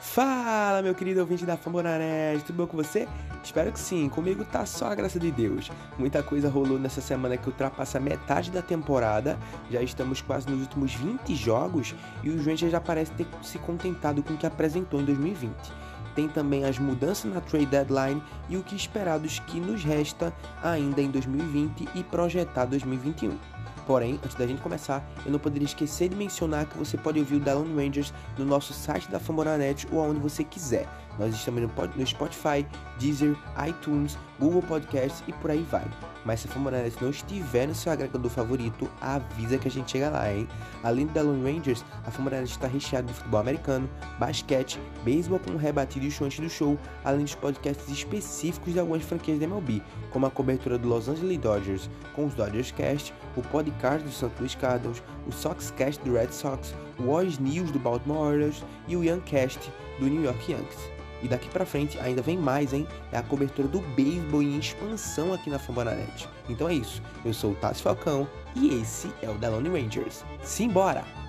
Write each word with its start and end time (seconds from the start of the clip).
Fala, 0.00 0.80
meu 0.80 0.94
querido 0.94 1.18
ouvinte 1.20 1.44
da 1.44 1.56
Fambonanet, 1.56 2.44
tudo 2.44 2.56
bom 2.58 2.66
com 2.68 2.76
você? 2.76 3.08
Espero 3.42 3.72
que 3.72 3.80
sim, 3.80 4.08
comigo 4.08 4.44
tá 4.44 4.64
só 4.64 4.92
a 4.92 4.94
graça 4.94 5.18
de 5.18 5.28
Deus. 5.32 5.72
Muita 5.98 6.22
coisa 6.22 6.48
rolou 6.48 6.78
nessa 6.78 7.00
semana 7.00 7.36
que 7.36 7.48
ultrapassa 7.48 7.98
metade 7.98 8.52
da 8.52 8.62
temporada, 8.62 9.36
já 9.68 9.82
estamos 9.82 10.20
quase 10.20 10.48
nos 10.48 10.60
últimos 10.60 10.94
20 10.94 11.34
jogos 11.34 11.96
e 12.22 12.30
o 12.30 12.36
Rangers 12.36 12.70
já 12.70 12.80
parece 12.80 13.10
ter 13.12 13.26
se 13.42 13.58
contentado 13.58 14.22
com 14.22 14.34
o 14.34 14.36
que 14.36 14.46
apresentou 14.46 15.00
em 15.00 15.04
2020. 15.04 15.52
Tem 16.14 16.28
também 16.28 16.64
as 16.64 16.78
mudanças 16.78 17.32
na 17.32 17.40
trade 17.40 17.66
deadline 17.66 18.22
e 18.48 18.56
o 18.56 18.62
que 18.62 18.76
esperar 18.76 19.18
dos 19.18 19.40
que 19.40 19.58
nos 19.58 19.82
resta 19.82 20.32
ainda 20.62 21.02
em 21.02 21.10
2020 21.10 21.88
e 21.96 22.04
projetar 22.04 22.66
2021. 22.66 23.36
Porém, 23.88 24.20
antes 24.22 24.36
da 24.36 24.46
gente 24.46 24.60
começar, 24.60 25.02
eu 25.24 25.32
não 25.32 25.38
poderia 25.38 25.64
esquecer 25.64 26.10
de 26.10 26.14
mencionar 26.14 26.66
que 26.66 26.76
você 26.76 26.98
pode 26.98 27.18
ouvir 27.18 27.36
o 27.36 27.40
Down 27.40 27.74
Rangers 27.74 28.12
no 28.36 28.44
nosso 28.44 28.74
site 28.74 29.10
da 29.10 29.18
Fambonanet 29.18 29.88
ou 29.90 29.98
aonde 29.98 30.20
você 30.20 30.44
quiser. 30.44 30.86
Nós 31.18 31.34
estamos 31.34 31.62
no 31.62 32.06
Spotify, 32.06 32.66
Deezer, 32.98 33.34
iTunes, 33.66 34.18
Google 34.38 34.62
Podcasts 34.62 35.22
e 35.26 35.32
por 35.32 35.50
aí 35.50 35.66
vai. 35.70 35.84
Mas 36.24 36.40
se 36.40 36.48
a 36.48 36.50
Fambonanet 36.50 36.96
não 37.00 37.10
estiver 37.10 37.66
no 37.66 37.74
seu 37.74 37.92
agregador 37.92 38.30
favorito, 38.30 38.88
avisa 39.00 39.58
que 39.58 39.68
a 39.68 39.70
gente 39.70 39.92
chega 39.92 40.10
lá, 40.10 40.32
hein? 40.32 40.46
Além 40.82 41.06
do 41.06 41.12
Down 41.12 41.42
Rangers, 41.42 41.84
a 42.04 42.10
Fambonanet 42.10 42.50
está 42.50 42.66
recheada 42.66 43.06
de 43.06 43.14
futebol 43.14 43.40
americano, 43.40 43.88
basquete, 44.18 44.80
beisebol 45.04 45.38
com 45.38 45.56
rebatido 45.56 46.06
e 46.06 46.10
show 46.10 46.26
antes 46.26 46.40
do 46.40 46.50
show, 46.50 46.78
além 47.04 47.24
dos 47.24 47.34
podcasts 47.34 47.88
específicos 47.88 48.74
de 48.74 48.80
algumas 48.80 49.02
franquias 49.02 49.38
da 49.38 49.46
MLB, 49.46 49.82
como 50.10 50.26
a 50.26 50.30
cobertura 50.30 50.76
do 50.76 50.88
Los 50.88 51.08
Angeles 51.08 51.38
Dodgers 51.38 51.90
com 52.14 52.26
os 52.26 52.34
Dodgers 52.34 52.72
Cast, 52.72 53.14
o 53.36 53.42
podcast 53.42 54.06
do 54.06 54.12
St. 54.12 54.30
Louis 54.38 54.54
Cardinals, 54.54 55.02
o 55.26 55.32
Sox 55.32 55.70
Cast 55.72 56.02
do 56.04 56.14
Red 56.14 56.32
Sox, 56.32 56.74
o 56.98 57.10
Oz 57.10 57.38
News 57.38 57.70
do 57.70 57.78
Baltimore 57.78 58.18
Orioles 58.18 58.64
e 58.86 58.96
o 58.96 59.04
Young 59.04 59.20
Cast 59.20 59.72
do 59.98 60.06
New 60.06 60.22
York 60.22 60.52
Yankees. 60.52 60.98
E 61.22 61.28
daqui 61.28 61.48
pra 61.48 61.66
frente 61.66 61.98
ainda 61.98 62.22
vem 62.22 62.36
mais, 62.36 62.72
hein? 62.72 62.86
É 63.12 63.18
a 63.18 63.22
cobertura 63.22 63.68
do 63.68 63.80
beisebol 63.80 64.42
em 64.42 64.58
expansão 64.58 65.32
aqui 65.32 65.50
na 65.50 65.58
Fambonanet. 65.58 66.28
Então 66.48 66.68
é 66.68 66.74
isso. 66.74 67.02
Eu 67.24 67.34
sou 67.34 67.52
o 67.52 67.54
Tassi 67.56 67.82
Falcão 67.82 68.28
e 68.54 68.80
esse 68.80 69.12
é 69.22 69.28
o 69.28 69.34
The 69.34 69.48
Lone 69.48 69.68
Rangers. 69.68 70.24
Simbora! 70.42 71.27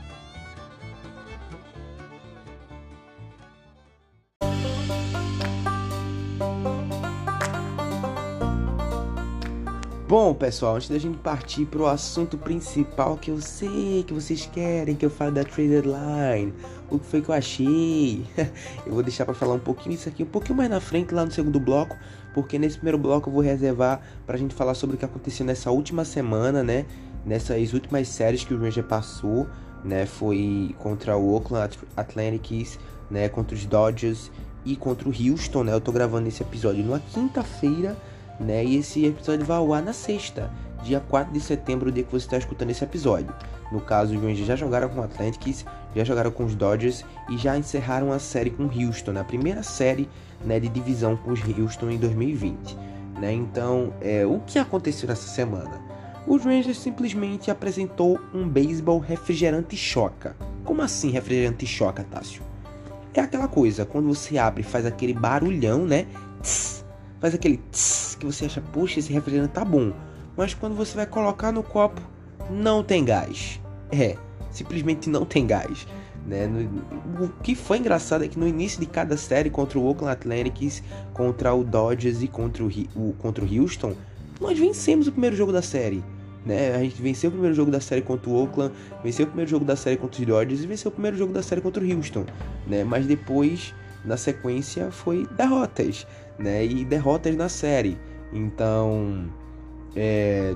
Bom, 10.10 10.34
pessoal, 10.34 10.76
antes 10.76 10.90
da 10.90 10.98
gente 10.98 11.20
partir 11.20 11.68
pro 11.68 11.86
assunto 11.86 12.36
principal 12.36 13.16
que 13.16 13.30
eu 13.30 13.40
sei 13.40 14.04
que 14.04 14.12
vocês 14.12 14.50
querem 14.52 14.96
que 14.96 15.06
eu 15.06 15.10
fale 15.12 15.34
da 15.34 15.44
trade 15.44 15.70
deadline, 15.70 16.52
o 16.90 16.98
que 16.98 17.06
foi 17.06 17.22
que 17.22 17.30
eu 17.30 17.36
achei, 17.36 18.26
eu 18.88 18.92
vou 18.92 19.04
deixar 19.04 19.24
para 19.24 19.36
falar 19.36 19.54
um 19.54 19.60
pouquinho 19.60 19.94
isso 19.94 20.10
aqui 20.10 20.24
um 20.24 20.26
pouquinho 20.26 20.58
mais 20.58 20.68
na 20.68 20.80
frente 20.80 21.14
lá 21.14 21.24
no 21.24 21.32
segundo 21.32 21.60
bloco, 21.60 21.96
porque 22.34 22.58
nesse 22.58 22.78
primeiro 22.78 22.98
bloco 22.98 23.30
eu 23.30 23.34
vou 23.34 23.44
reservar 23.44 24.02
pra 24.26 24.36
gente 24.36 24.56
falar 24.56 24.74
sobre 24.74 24.96
o 24.96 25.00
que 25.00 25.06
aconteceu 25.06 25.46
nessa 25.46 25.70
última 25.70 26.04
semana, 26.04 26.64
né? 26.64 26.88
Nessas 27.24 27.72
últimas 27.74 28.08
séries 28.08 28.44
que 28.44 28.52
o 28.52 28.60
Ranger 28.60 28.86
passou, 28.86 29.48
né? 29.86 30.08
Foi 30.08 30.76
contra 30.80 31.16
o 31.18 31.36
Oakland 31.36 31.78
Athletics, 31.96 32.80
né? 33.12 33.30
Contra 33.30 33.56
os 33.56 33.64
Dodgers 33.64 34.32
e 34.66 34.76
contra 34.76 35.08
o 35.08 35.12
Houston, 35.12 35.66
né? 35.66 35.72
Eu 35.72 35.80
tô 35.80 35.92
gravando 35.92 36.28
esse 36.28 36.42
episódio 36.42 36.84
numa 36.84 37.00
quinta-feira 37.00 37.96
né? 38.40 38.64
E 38.64 38.78
esse 38.78 39.06
episódio 39.06 39.46
vai 39.46 39.58
ao 39.58 39.74
ar 39.74 39.82
na 39.82 39.94
sexta, 39.94 40.52
dia 40.84 41.00
4 41.00 41.34
de 41.34 41.40
setembro, 41.40 41.90
o 41.90 41.92
dia 41.92 42.04
que 42.04 42.12
você 42.12 42.26
está 42.26 42.38
escutando 42.38 42.70
esse 42.70 42.84
episódio. 42.84 43.34
No 43.72 43.82
caso, 43.82 44.16
os 44.16 44.22
Rangers 44.22 44.48
já 44.48 44.56
jogaram 44.56 44.90
com 44.90 45.00
o 45.00 45.04
Athletics, 45.04 45.66
já 45.96 46.04
jogaram 46.04 46.32
com 46.32 46.44
os 46.44 46.56
Dodgers 46.56 47.06
e 47.30 47.38
já 47.38 47.58
encerraram 47.58 48.12
a 48.12 48.20
série 48.20 48.50
com 48.50 48.64
o 48.64 48.72
Houston, 48.72 49.12
na 49.12 49.24
primeira 49.24 49.62
série 49.62 50.10
né, 50.44 50.60
de 50.60 50.70
divisão 50.70 51.16
com 51.16 51.32
os 51.32 51.42
Houston 51.42 51.92
em 51.92 51.98
2020. 51.98 52.76
Né? 53.20 53.34
Então, 53.34 53.94
é, 54.02 54.26
o 54.26 54.40
que 54.40 54.58
aconteceu 54.58 55.08
nessa 55.08 55.28
semana? 55.28 55.82
Os 56.26 56.44
Rangers 56.44 56.80
simplesmente 56.80 57.52
apresentou 57.52 58.20
um 58.34 58.48
beisebol 58.48 59.00
refrigerante 59.00 59.76
choca. 59.76 60.36
Como 60.64 60.82
assim 60.82 61.10
refrigerante 61.10 61.66
choca, 61.66 62.04
Tássio? 62.04 62.44
É 63.14 63.22
aquela 63.22 63.48
coisa, 63.48 63.86
quando 63.86 64.08
você 64.08 64.38
abre 64.38 64.64
faz 64.64 64.86
aquele 64.86 65.14
barulhão, 65.14 65.86
né? 65.86 66.06
Tss, 66.42 66.79
faz 67.20 67.34
aquele 67.36 67.58
tss, 67.72 68.18
que 68.18 68.26
você 68.26 68.46
acha, 68.46 68.62
puxa, 68.62 69.00
esse 69.00 69.12
refrigerante 69.12 69.54
tá 69.54 69.66
bom. 69.66 69.92
Mas 70.38 70.54
quando 70.54 70.76
você 70.76 70.96
vai 70.96 71.06
colocar 71.06 71.52
no 71.52 71.64
copo, 71.64 72.02
não 72.50 72.84
tem 72.84 73.04
gás. 73.04 73.60
É, 73.92 74.16
simplesmente 74.52 75.10
não 75.10 75.26
tem 75.26 75.46
gás. 75.46 75.86
Né? 76.26 76.48
No, 76.48 77.26
o 77.26 77.30
que 77.44 77.56
foi 77.56 77.78
engraçado 77.78 78.24
é 78.24 78.28
que 78.28 78.40
no 78.40 78.48
início 78.48 78.80
de 78.80 78.86
cada 78.86 79.18
série 79.18 79.50
contra 79.50 79.80
o 79.80 79.86
Oakland 79.86 80.12
Athletics, 80.14 80.84
contra 81.14 81.54
o 81.54 81.64
Dodgers 81.64 82.22
e 82.22 82.28
contra 82.28 82.64
o, 82.64 82.70
o, 82.96 83.14
contra 83.18 83.44
o 83.44 83.62
Houston, 83.62 83.94
nós 84.40 84.58
vencemos 84.58 85.08
o 85.08 85.12
primeiro 85.12 85.36
jogo 85.36 85.52
da 85.52 85.62
série. 85.62 86.04
Né? 86.46 86.76
A 86.76 86.80
gente 86.80 87.02
venceu 87.02 87.30
o 87.30 87.32
primeiro 87.32 87.56
jogo 87.56 87.70
da 87.70 87.82
série 87.82 88.02
contra 88.02 88.30
o 88.30 88.34
Oakland, 88.34 88.74
venceu 89.04 89.26
o 89.26 89.28
primeiro 89.28 89.52
jogo 89.52 89.66
da 89.66 89.76
série 89.76 89.98
contra 89.98 90.22
os 90.22 90.28
Dodgers 90.28 90.64
e 90.64 90.68
venceu 90.68 90.90
o 90.90 90.92
primeiro 90.92 91.18
jogo 91.18 91.34
da 91.34 91.44
série 91.44 91.62
contra 91.62 91.84
o 91.84 91.96
Houston. 91.96 92.26
Né? 92.66 92.84
Mas 92.84 93.06
depois, 93.06 93.74
na 94.06 94.16
sequência, 94.16 94.90
foi 94.92 95.28
derrotas 95.36 96.08
né? 96.40 96.66
E 96.66 96.86
derrotas 96.86 97.36
na 97.36 97.50
série. 97.50 97.98
Então, 98.32 99.30
é, 99.96 100.56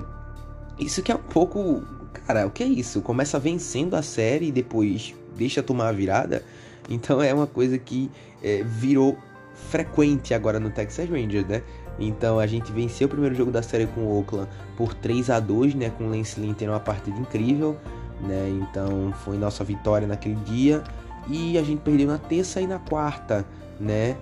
isso 0.78 1.02
que 1.02 1.12
é 1.12 1.14
um 1.14 1.18
pouco, 1.18 1.82
cara, 2.26 2.46
o 2.46 2.50
que 2.50 2.62
é 2.62 2.66
isso? 2.66 3.00
Começa 3.02 3.38
vencendo 3.38 3.94
a 3.94 4.02
série 4.02 4.48
e 4.48 4.52
depois 4.52 5.14
deixa 5.36 5.62
tomar 5.62 5.88
a 5.88 5.92
virada. 5.92 6.42
Então 6.88 7.22
é 7.22 7.32
uma 7.32 7.46
coisa 7.46 7.78
que 7.78 8.10
é, 8.42 8.62
virou 8.62 9.16
frequente 9.54 10.34
agora 10.34 10.60
no 10.60 10.70
Texas 10.70 11.08
Rangers, 11.08 11.46
né? 11.46 11.62
Então 11.98 12.38
a 12.38 12.46
gente 12.46 12.72
venceu 12.72 13.06
o 13.06 13.10
primeiro 13.10 13.34
jogo 13.34 13.50
da 13.50 13.62
série 13.62 13.86
com 13.86 14.00
o 14.02 14.18
Oakland 14.18 14.48
por 14.76 14.94
3 14.94 15.30
a 15.30 15.40
2 15.40 15.74
né? 15.74 15.90
Com 15.90 16.04
o 16.04 16.10
Lance 16.10 16.40
Lynn 16.40 16.54
tendo 16.54 16.70
uma 16.70 16.80
partida 16.80 17.18
incrível, 17.18 17.76
né? 18.20 18.48
Então 18.50 19.12
foi 19.24 19.36
nossa 19.38 19.64
vitória 19.64 20.06
naquele 20.06 20.36
dia. 20.36 20.82
E 21.28 21.56
a 21.56 21.62
gente 21.62 21.80
perdeu 21.80 22.06
na 22.06 22.18
terça 22.18 22.60
e 22.60 22.66
na 22.66 22.78
quarta, 22.78 23.46
né? 23.80 24.16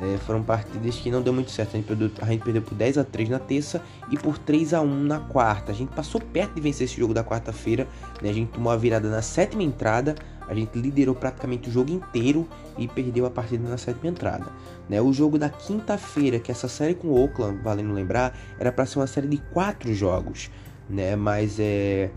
É, 0.00 0.18
foram 0.18 0.42
partidas 0.42 0.96
que 0.96 1.10
não 1.10 1.22
deu 1.22 1.32
muito 1.32 1.50
certo. 1.50 1.74
A 1.74 1.76
gente, 1.76 1.86
perdeu, 1.86 2.10
a 2.20 2.26
gente 2.26 2.42
perdeu 2.42 2.62
por 2.62 2.74
10 2.74 2.98
a 2.98 3.04
3 3.04 3.28
na 3.28 3.38
terça 3.38 3.82
e 4.10 4.18
por 4.18 4.38
3 4.38 4.74
a 4.74 4.80
1 4.80 5.04
na 5.04 5.20
quarta. 5.20 5.70
A 5.72 5.74
gente 5.74 5.94
passou 5.94 6.20
perto 6.20 6.54
de 6.54 6.60
vencer 6.60 6.86
esse 6.86 6.98
jogo 6.98 7.14
da 7.14 7.22
quarta-feira. 7.22 7.86
Né? 8.20 8.30
A 8.30 8.32
gente 8.32 8.50
tomou 8.50 8.72
a 8.72 8.76
virada 8.76 9.08
na 9.08 9.22
sétima 9.22 9.62
entrada. 9.62 10.14
A 10.48 10.54
gente 10.54 10.78
liderou 10.78 11.14
praticamente 11.14 11.68
o 11.68 11.72
jogo 11.72 11.90
inteiro 11.92 12.46
e 12.76 12.88
perdeu 12.88 13.24
a 13.24 13.30
partida 13.30 13.68
na 13.68 13.78
sétima 13.78 14.08
entrada. 14.08 14.46
Né? 14.88 15.00
O 15.00 15.12
jogo 15.12 15.38
da 15.38 15.48
quinta-feira, 15.48 16.38
que 16.38 16.50
essa 16.50 16.68
série 16.68 16.94
com 16.94 17.08
o 17.08 17.22
Oakland, 17.22 17.62
valendo 17.62 17.92
lembrar, 17.92 18.36
era 18.58 18.72
para 18.72 18.84
ser 18.84 18.98
uma 18.98 19.06
série 19.06 19.28
de 19.28 19.38
quatro 19.52 19.94
jogos. 19.94 20.50
Né? 20.90 21.14
Mas 21.14 21.58
é, 21.60 22.10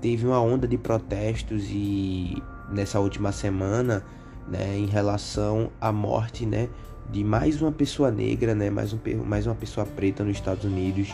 teve 0.00 0.26
uma 0.26 0.40
onda 0.40 0.66
de 0.66 0.76
protestos 0.76 1.64
e 1.70 2.42
nessa 2.70 2.98
última 2.98 3.32
semana 3.32 4.04
né, 4.46 4.76
em 4.76 4.86
relação 4.86 5.70
à 5.80 5.90
morte 5.92 6.44
né, 6.44 6.68
de 7.10 7.22
mais 7.22 7.60
uma 7.60 7.72
pessoa 7.72 8.10
negra, 8.10 8.54
né, 8.54 8.70
mais, 8.70 8.92
um, 8.92 8.98
mais 9.24 9.46
uma 9.46 9.54
pessoa 9.54 9.86
preta 9.86 10.24
nos 10.24 10.36
Estados 10.36 10.64
Unidos. 10.64 11.12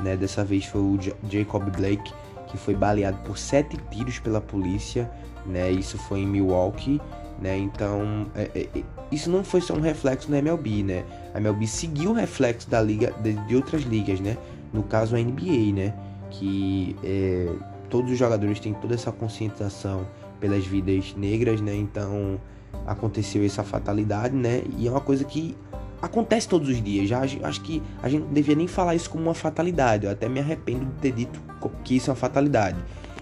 Né, 0.00 0.16
dessa 0.16 0.44
vez 0.44 0.64
foi 0.64 0.80
o 0.80 0.98
Jacob 1.30 1.70
Blake, 1.70 2.12
que 2.48 2.56
foi 2.56 2.74
baleado 2.74 3.18
por 3.18 3.38
sete 3.38 3.76
tiros 3.90 4.18
pela 4.18 4.40
polícia. 4.40 5.10
Né, 5.46 5.70
isso 5.70 5.98
foi 5.98 6.20
em 6.20 6.26
Milwaukee. 6.26 7.00
Né, 7.40 7.58
então, 7.58 8.26
é, 8.34 8.50
é, 8.54 8.68
é 8.78 8.82
isso 9.10 9.30
não 9.30 9.44
foi 9.44 9.60
só 9.60 9.74
um 9.74 9.80
reflexo 9.80 10.30
da 10.30 10.38
MLB. 10.38 10.82
Né, 10.82 11.04
a 11.34 11.38
MLB 11.38 11.66
seguiu 11.66 12.10
o 12.10 12.14
reflexo 12.14 12.68
da 12.68 12.80
liga, 12.80 13.12
de, 13.22 13.34
de 13.46 13.56
outras 13.56 13.82
ligas. 13.82 14.20
Né, 14.20 14.36
no 14.72 14.82
caso, 14.82 15.16
a 15.16 15.18
NBA. 15.18 15.72
Né, 15.74 15.94
que 16.30 16.96
é, 17.04 17.46
todos 17.90 18.10
os 18.10 18.18
jogadores 18.18 18.58
têm 18.58 18.72
toda 18.72 18.94
essa 18.94 19.12
conscientização 19.12 20.06
pelas 20.40 20.64
vidas 20.66 21.14
negras. 21.16 21.60
Né, 21.60 21.74
então 21.74 22.40
aconteceu 22.86 23.44
essa 23.44 23.62
fatalidade, 23.62 24.34
né? 24.34 24.62
E 24.76 24.86
é 24.86 24.90
uma 24.90 25.00
coisa 25.00 25.24
que 25.24 25.56
acontece 26.00 26.48
todos 26.48 26.68
os 26.68 26.82
dias. 26.82 27.08
Já 27.08 27.20
acho 27.20 27.60
que 27.60 27.82
a 28.02 28.08
gente 28.08 28.22
não 28.22 28.32
devia 28.32 28.54
nem 28.54 28.66
falar 28.66 28.94
isso 28.94 29.08
como 29.08 29.24
uma 29.24 29.34
fatalidade. 29.34 30.06
Eu 30.06 30.12
até 30.12 30.28
me 30.28 30.40
arrependo 30.40 30.86
de 30.86 30.92
ter 31.00 31.12
dito 31.12 31.40
que 31.84 31.96
isso 31.96 32.10
é 32.10 32.12
uma 32.12 32.16
fatalidade. 32.16 32.78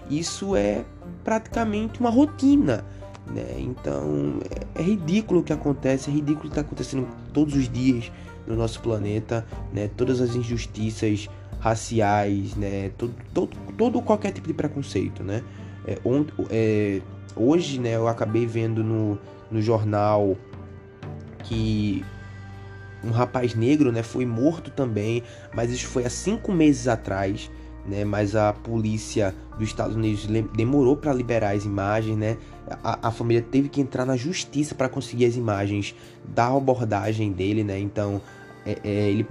Isso 0.09 0.55
é 0.55 0.83
praticamente 1.23 1.99
uma 1.99 2.09
rotina. 2.09 2.83
Né? 3.27 3.55
Então 3.59 4.39
é, 4.75 4.81
é 4.81 4.83
ridículo 4.83 5.41
o 5.41 5.43
que 5.43 5.53
acontece, 5.53 6.09
é 6.09 6.13
ridículo 6.13 6.39
o 6.39 6.41
que 6.41 6.47
está 6.47 6.61
acontecendo 6.61 7.07
todos 7.31 7.55
os 7.55 7.69
dias 7.69 8.11
no 8.47 8.55
nosso 8.55 8.81
planeta, 8.81 9.45
né? 9.71 9.89
Todas 9.95 10.19
as 10.19 10.35
injustiças 10.35 11.29
raciais, 11.59 12.55
né? 12.55 12.91
Todo, 12.97 13.13
todo, 13.33 13.57
todo 13.77 14.01
qualquer 14.01 14.31
tipo 14.31 14.47
de 14.47 14.53
preconceito, 14.53 15.23
né? 15.23 15.43
É, 15.85 15.99
é, 16.49 17.01
hoje, 17.35 17.79
né? 17.79 17.95
Eu 17.95 18.07
acabei 18.07 18.45
vendo 18.45 18.83
no, 18.83 19.17
no 19.49 19.61
jornal 19.61 20.37
que 21.43 22.05
um 23.03 23.11
rapaz 23.11 23.55
negro 23.55 23.91
né, 23.91 24.03
foi 24.03 24.25
morto 24.25 24.69
também, 24.71 25.23
mas 25.53 25.71
isso 25.71 25.87
foi 25.87 26.05
há 26.05 26.09
cinco 26.09 26.51
meses 26.51 26.87
atrás. 26.87 27.49
né? 27.85 28.05
Mas 28.05 28.35
a 28.35 28.53
polícia 28.53 29.33
dos 29.57 29.67
Estados 29.67 29.95
Unidos 29.95 30.27
demorou 30.55 30.95
para 30.95 31.13
liberar 31.13 31.55
as 31.55 31.65
imagens, 31.65 32.17
né? 32.17 32.37
A, 32.83 33.07
a, 33.07 33.11
família 33.11 33.41
teve 33.41 33.69
que 33.69 33.81
entrar 33.81 34.05
na 34.05 34.15
justiça 34.15 34.75
para 34.75 34.87
conseguir 34.87 35.25
as 35.25 35.35
imagens 35.35 35.95
da 36.23 36.47
abordagem 36.47 37.31
dele, 37.31 37.63
né? 37.63 37.79
Então 37.79 38.21
é, 38.65 38.77
é, 38.83 39.09
ele 39.09 39.27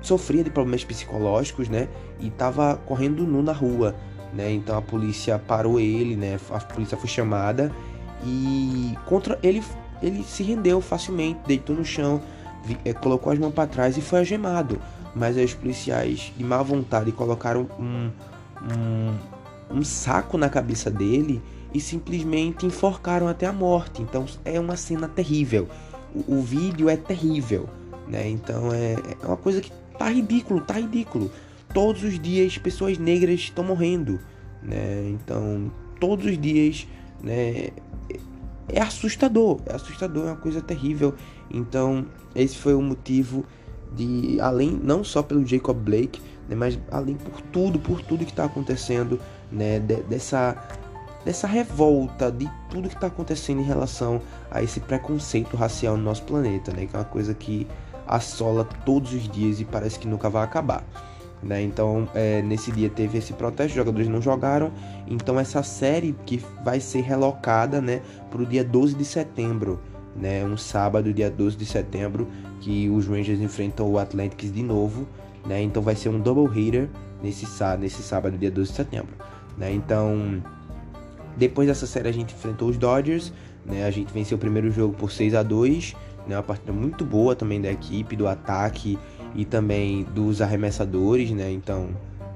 sofria 0.00 0.44
de 0.44 0.50
problemas 0.50 0.84
psicológicos, 0.84 1.68
né? 1.68 1.88
E 2.20 2.28
estava 2.28 2.76
correndo 2.76 3.26
nu 3.26 3.42
na 3.42 3.52
rua, 3.52 3.94
né? 4.32 4.52
Então 4.52 4.76
a 4.76 4.82
polícia 4.82 5.38
parou 5.38 5.80
ele, 5.80 6.16
né? 6.16 6.38
A 6.50 6.60
polícia 6.60 6.96
foi 6.96 7.08
chamada 7.08 7.72
e 8.24 8.96
contra 9.06 9.38
ele 9.42 9.62
ele 10.02 10.22
se 10.22 10.42
rendeu 10.42 10.80
facilmente, 10.80 11.40
deitou 11.46 11.74
no 11.74 11.84
chão, 11.84 12.20
é, 12.84 12.92
colocou 12.92 13.32
as 13.32 13.38
mãos 13.38 13.52
para 13.52 13.66
trás 13.66 13.96
e 13.96 14.00
foi 14.00 14.20
algemado. 14.20 14.80
Mas 15.14 15.36
os 15.36 15.54
policiais 15.54 16.32
de 16.36 16.44
má 16.44 16.62
vontade 16.62 17.10
colocaram 17.10 17.68
um, 17.78 18.10
um, 18.62 19.78
um 19.78 19.84
saco 19.84 20.38
na 20.38 20.48
cabeça 20.48 20.90
dele 20.90 21.42
e 21.74 21.80
simplesmente 21.80 22.64
enforcaram 22.66 23.26
até 23.26 23.46
a 23.46 23.52
morte. 23.52 24.02
Então 24.02 24.26
é 24.44 24.58
uma 24.60 24.76
cena 24.76 25.08
terrível. 25.08 25.68
O, 26.14 26.36
o 26.36 26.42
vídeo 26.42 26.88
é 26.88 26.96
terrível, 26.96 27.68
né? 28.06 28.28
Então 28.28 28.72
é, 28.72 28.96
é 29.20 29.26
uma 29.26 29.36
coisa 29.36 29.60
que 29.60 29.72
tá 29.98 30.08
ridículo, 30.08 30.60
tá 30.60 30.74
ridículo. 30.74 31.30
Todos 31.72 32.02
os 32.02 32.18
dias 32.18 32.58
pessoas 32.58 32.98
negras 32.98 33.40
estão 33.40 33.64
morrendo, 33.64 34.20
né? 34.62 35.08
Então 35.10 35.70
todos 36.00 36.26
os 36.26 36.38
dias, 36.38 36.86
né? 37.22 37.70
É 38.70 38.82
assustador, 38.82 39.60
é 39.66 39.74
assustador, 39.74 40.26
é 40.26 40.30
uma 40.30 40.36
coisa 40.36 40.60
terrível. 40.60 41.14
Então 41.50 42.06
esse 42.34 42.56
foi 42.56 42.74
o 42.74 42.82
motivo 42.82 43.44
de 43.94 44.38
além 44.40 44.78
não 44.82 45.02
só 45.02 45.22
pelo 45.22 45.46
Jacob 45.46 45.76
Blake, 45.76 46.20
né, 46.48 46.54
mas 46.54 46.78
além 46.90 47.16
por 47.16 47.40
tudo, 47.40 47.78
por 47.78 48.02
tudo 48.02 48.24
que 48.24 48.30
está 48.30 48.44
acontecendo, 48.44 49.18
né, 49.50 49.78
de, 49.78 49.96
dessa 50.02 50.56
dessa 51.24 51.46
revolta 51.46 52.30
de 52.30 52.50
tudo 52.70 52.88
que 52.88 52.94
está 52.94 53.08
acontecendo 53.08 53.60
em 53.60 53.64
relação 53.64 54.22
a 54.50 54.62
esse 54.62 54.80
preconceito 54.80 55.56
racial 55.56 55.96
no 55.96 56.02
nosso 56.02 56.22
planeta, 56.22 56.72
né, 56.72 56.86
que 56.86 56.96
é 56.96 56.98
uma 56.98 57.04
coisa 57.04 57.34
que 57.34 57.66
assola 58.06 58.64
todos 58.64 59.12
os 59.12 59.28
dias 59.28 59.60
e 59.60 59.64
parece 59.64 59.98
que 59.98 60.08
nunca 60.08 60.30
vai 60.30 60.42
acabar. 60.42 60.82
Né? 61.42 61.62
Então, 61.62 62.08
é, 62.14 62.42
nesse 62.42 62.72
dia 62.72 62.88
teve 62.88 63.18
esse 63.18 63.32
protesto, 63.32 63.70
os 63.70 63.76
jogadores 63.76 64.08
não 64.08 64.20
jogaram. 64.20 64.72
Então, 65.06 65.38
essa 65.38 65.62
série 65.62 66.14
que 66.26 66.42
vai 66.64 66.80
ser 66.80 67.00
relocada 67.00 67.80
né, 67.80 68.00
para 68.30 68.42
o 68.42 68.46
dia 68.46 68.64
12 68.64 68.94
de 68.94 69.04
setembro, 69.04 69.80
né, 70.16 70.44
um 70.44 70.56
sábado, 70.56 71.12
dia 71.12 71.30
12 71.30 71.56
de 71.56 71.64
setembro, 71.64 72.26
que 72.60 72.88
os 72.90 73.06
Rangers 73.06 73.40
enfrentam 73.40 73.88
o 73.88 73.98
Athletics 73.98 74.52
de 74.52 74.62
novo. 74.62 75.06
Né? 75.46 75.62
Então, 75.62 75.82
vai 75.82 75.94
ser 75.94 76.08
um 76.08 76.18
double 76.18 76.46
hitter 76.46 76.88
nesse, 77.22 77.46
nesse 77.78 78.02
sábado, 78.02 78.36
dia 78.36 78.50
12 78.50 78.70
de 78.70 78.76
setembro. 78.76 79.14
Né? 79.56 79.72
Então, 79.72 80.42
depois 81.36 81.68
dessa 81.68 81.86
série, 81.86 82.08
a 82.08 82.12
gente 82.12 82.34
enfrentou 82.34 82.68
os 82.68 82.76
Dodgers. 82.76 83.32
Né? 83.64 83.84
A 83.84 83.90
gente 83.90 84.12
venceu 84.12 84.36
o 84.36 84.40
primeiro 84.40 84.72
jogo 84.72 84.94
por 84.94 85.12
6 85.12 85.34
a 85.36 85.42
2 85.42 85.94
né? 86.28 86.36
Uma 86.36 86.42
partida 86.42 86.72
muito 86.72 87.04
boa 87.04 87.34
também 87.34 87.60
da 87.60 87.72
equipe, 87.72 88.14
do 88.14 88.28
ataque 88.28 88.98
e 89.34 89.44
também 89.44 90.04
dos 90.14 90.40
arremessadores, 90.40 91.30
né? 91.30 91.50
Então, 91.50 91.90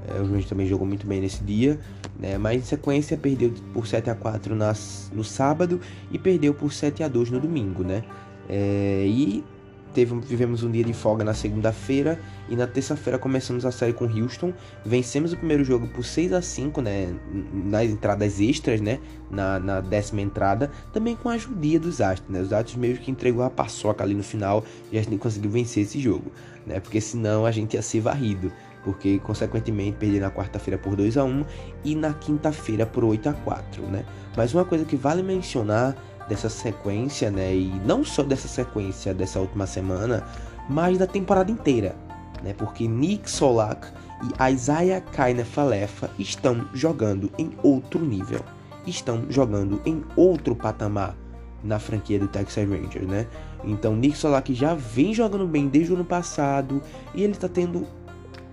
é, 0.08 0.20
o 0.20 0.24
Rangers 0.24 0.46
também 0.46 0.66
jogou 0.66 0.86
muito 0.86 1.06
bem 1.06 1.20
nesse 1.20 1.42
dia, 1.42 1.78
né? 2.18 2.38
Mas 2.38 2.62
em 2.62 2.64
sequência 2.64 3.16
perdeu 3.16 3.52
por 3.72 3.86
7 3.86 4.10
a 4.10 4.14
4 4.14 4.54
nas, 4.54 5.10
no 5.14 5.24
sábado 5.24 5.80
e 6.10 6.18
perdeu 6.18 6.52
por 6.54 6.72
7 6.72 7.02
a 7.02 7.08
2 7.08 7.30
no 7.30 7.40
domingo, 7.40 7.82
né? 7.82 8.02
É, 8.48 9.04
e 9.06 9.44
teve, 9.92 10.18
vivemos 10.20 10.62
um 10.62 10.70
dia 10.70 10.84
de 10.84 10.92
folga 10.92 11.24
na 11.24 11.34
segunda-feira 11.34 12.18
e 12.48 12.56
na 12.56 12.66
terça-feira 12.66 13.18
começamos 13.18 13.64
a 13.64 13.70
série 13.70 13.92
com 13.92 14.04
Houston. 14.04 14.52
Vencemos 14.84 15.32
o 15.32 15.36
primeiro 15.36 15.64
jogo 15.64 15.86
por 15.88 16.04
6 16.04 16.32
a 16.32 16.42
5 16.42 16.80
né, 16.80 17.14
nas 17.52 17.90
entradas 17.90 18.40
extras, 18.40 18.80
né, 18.80 18.98
na, 19.30 19.58
na 19.58 19.80
décima 19.80 20.20
entrada, 20.20 20.70
também 20.92 21.14
com 21.14 21.28
a 21.28 21.34
ajudinha 21.34 21.78
dos 21.78 22.00
Astros. 22.00 22.30
Né, 22.30 22.40
os 22.40 22.52
Astros 22.52 22.76
meio 22.76 22.96
que 22.96 23.10
entregou 23.10 23.42
a 23.42 23.50
paçoca 23.50 24.02
ali 24.02 24.14
no 24.14 24.22
final 24.22 24.64
e 24.90 24.98
a 24.98 25.02
gente 25.02 25.16
conseguiu 25.18 25.50
vencer 25.50 25.84
esse 25.84 26.00
jogo, 26.00 26.32
né, 26.66 26.80
porque 26.80 27.00
senão 27.00 27.46
a 27.46 27.50
gente 27.50 27.74
ia 27.74 27.82
ser 27.82 28.00
varrido. 28.00 28.52
Porque, 28.84 29.20
consequentemente, 29.20 29.96
perdi 29.96 30.18
na 30.18 30.28
quarta-feira 30.28 30.76
por 30.76 30.96
2 30.96 31.16
a 31.16 31.22
1 31.22 31.44
e 31.84 31.94
na 31.94 32.12
quinta-feira 32.14 32.84
por 32.84 33.04
8 33.04 33.28
a 33.28 33.32
4 33.32 33.82
né? 33.84 34.04
Mas 34.36 34.52
uma 34.52 34.64
coisa 34.64 34.84
que 34.84 34.96
vale 34.96 35.22
mencionar 35.22 35.94
dessa 36.32 36.48
sequência, 36.48 37.30
né? 37.30 37.54
E 37.54 37.68
não 37.84 38.02
só 38.02 38.22
dessa 38.22 38.48
sequência 38.48 39.12
dessa 39.12 39.38
última 39.38 39.66
semana, 39.66 40.26
mas 40.68 40.96
da 40.96 41.06
temporada 41.06 41.50
inteira, 41.50 41.94
né? 42.42 42.54
Porque 42.56 42.88
Nick 42.88 43.30
Solak 43.30 43.86
e 44.22 44.52
Isaiah 44.52 45.02
Kainer 45.12 45.44
Falefa 45.44 46.10
estão 46.18 46.66
jogando 46.72 47.30
em 47.38 47.52
outro 47.62 48.00
nível, 48.02 48.40
estão 48.86 49.26
jogando 49.28 49.82
em 49.84 50.02
outro 50.16 50.56
patamar 50.56 51.14
na 51.62 51.78
franquia 51.78 52.18
do 52.18 52.26
Texas 52.26 52.66
Rangers, 52.66 53.06
né? 53.06 53.26
Então 53.62 53.94
Nick 53.94 54.16
Solak 54.16 54.54
já 54.54 54.74
vem 54.74 55.12
jogando 55.12 55.46
bem 55.46 55.68
desde 55.68 55.92
o 55.92 55.96
ano 55.96 56.04
passado 56.04 56.82
e 57.14 57.22
ele 57.22 57.34
está 57.34 57.48
tendo 57.48 57.86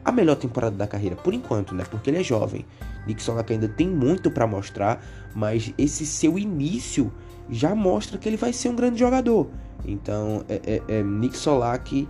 a 0.04 0.12
melhor 0.12 0.36
temporada 0.36 0.76
da 0.76 0.86
carreira 0.86 1.16
por 1.16 1.34
enquanto, 1.34 1.74
né? 1.74 1.86
Porque 1.90 2.10
ele 2.10 2.18
é 2.18 2.24
jovem. 2.24 2.66
Nick 3.08 3.24
Solak 3.24 3.54
ainda 3.54 3.70
tem 3.70 3.88
muito 3.88 4.30
para 4.30 4.46
mostrar, 4.46 5.02
mas 5.34 5.74
esse 5.78 6.06
seu 6.06 6.38
início 6.38 7.12
já 7.50 7.74
mostra 7.76 8.18
que 8.18 8.28
ele 8.28 8.38
vai 8.38 8.54
ser 8.54 8.70
um 8.70 8.76
grande 8.76 9.00
jogador. 9.00 9.48
Então, 9.86 10.44
é, 10.48 10.82
é, 10.88 11.00
é 11.00 11.04
Nick 11.04 11.38
Solak 11.38 12.08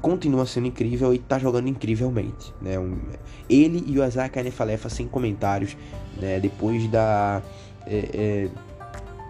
continua 0.00 0.44
sendo 0.44 0.66
incrível 0.66 1.14
e 1.14 1.16
está 1.16 1.38
jogando 1.38 1.68
incrivelmente. 1.68 2.52
Né? 2.60 2.78
Um, 2.78 2.98
ele 3.48 3.84
e 3.86 3.98
o 3.98 4.04
Isaiah 4.04 4.28
Kanefalefa 4.28 4.88
sem 4.88 5.06
comentários, 5.06 5.76
né? 6.20 6.40
depois 6.40 6.88
da, 6.88 7.40
é, 7.86 8.08
é, 8.12 8.48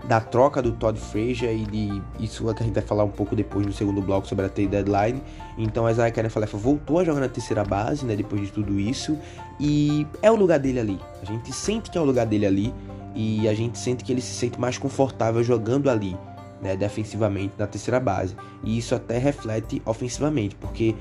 da 0.09 0.19
troca 0.21 0.63
do 0.63 0.73
Todd 0.73 0.99
Frazier 0.99 1.53
e 1.53 1.67
de 1.67 2.03
isso 2.19 2.43
que 2.55 2.63
a 2.63 2.67
gente 2.67 2.75
vai 2.75 2.83
falar 2.83 3.05
um 3.05 3.11
pouco 3.11 3.37
depois 3.37 3.67
no 3.67 3.73
segundo 3.73 4.01
bloco 4.01 4.27
sobre 4.27 4.47
a 4.47 4.49
trade 4.49 4.71
deadline. 4.71 5.23
Então, 5.59 5.85
o 5.85 5.91
Isaiah 5.91 6.11
Kanefalefa 6.11 6.57
voltou 6.57 6.99
a 6.99 7.05
jogar 7.05 7.21
na 7.21 7.29
terceira 7.29 7.65
base 7.65 8.07
né? 8.07 8.17
depois 8.17 8.41
de 8.41 8.51
tudo 8.51 8.81
isso 8.81 9.19
e 9.61 10.07
é 10.23 10.31
o 10.31 10.35
lugar 10.35 10.59
dele 10.59 10.81
ali. 10.81 11.01
A 11.21 11.27
gente 11.27 11.53
sente 11.53 11.91
que 11.91 11.99
é 11.99 12.01
o 12.01 12.05
lugar 12.05 12.27
dele 12.27 12.47
ali 12.47 12.75
e 13.15 13.49
a 13.49 13.55
gente 13.55 13.79
sente 13.79 14.05
que 14.05 14.13
ele 14.13 14.21
se 14.21 14.35
sente 14.35 14.61
mais 14.61 14.79
confortável 14.79 15.43
jogando 15.43 15.91
ali, 15.91 16.17
né, 16.61 16.77
defensivamente 16.77 17.55
na 17.59 17.67
terceira 17.67 18.01
base. 18.01 18.37
E 18.63 18.79
isso 18.79 18.95
até 18.95 19.19
reflete 19.19 19.83
ofensivamente, 19.85 20.55
porque 20.57 20.95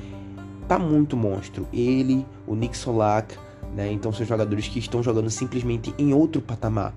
tá 0.68 0.78
muito 0.78 1.16
monstro. 1.16 1.68
Ele, 1.72 2.26
o 2.48 2.56
Nick 2.56 2.76
Solak, 2.76 3.36
né, 3.76 3.92
então 3.92 4.12
são 4.12 4.26
jogadores 4.26 4.68
que 4.68 4.80
estão 4.80 5.02
jogando 5.02 5.30
simplesmente 5.30 5.94
em 5.98 6.14
outro 6.14 6.42
patamar. 6.42 6.94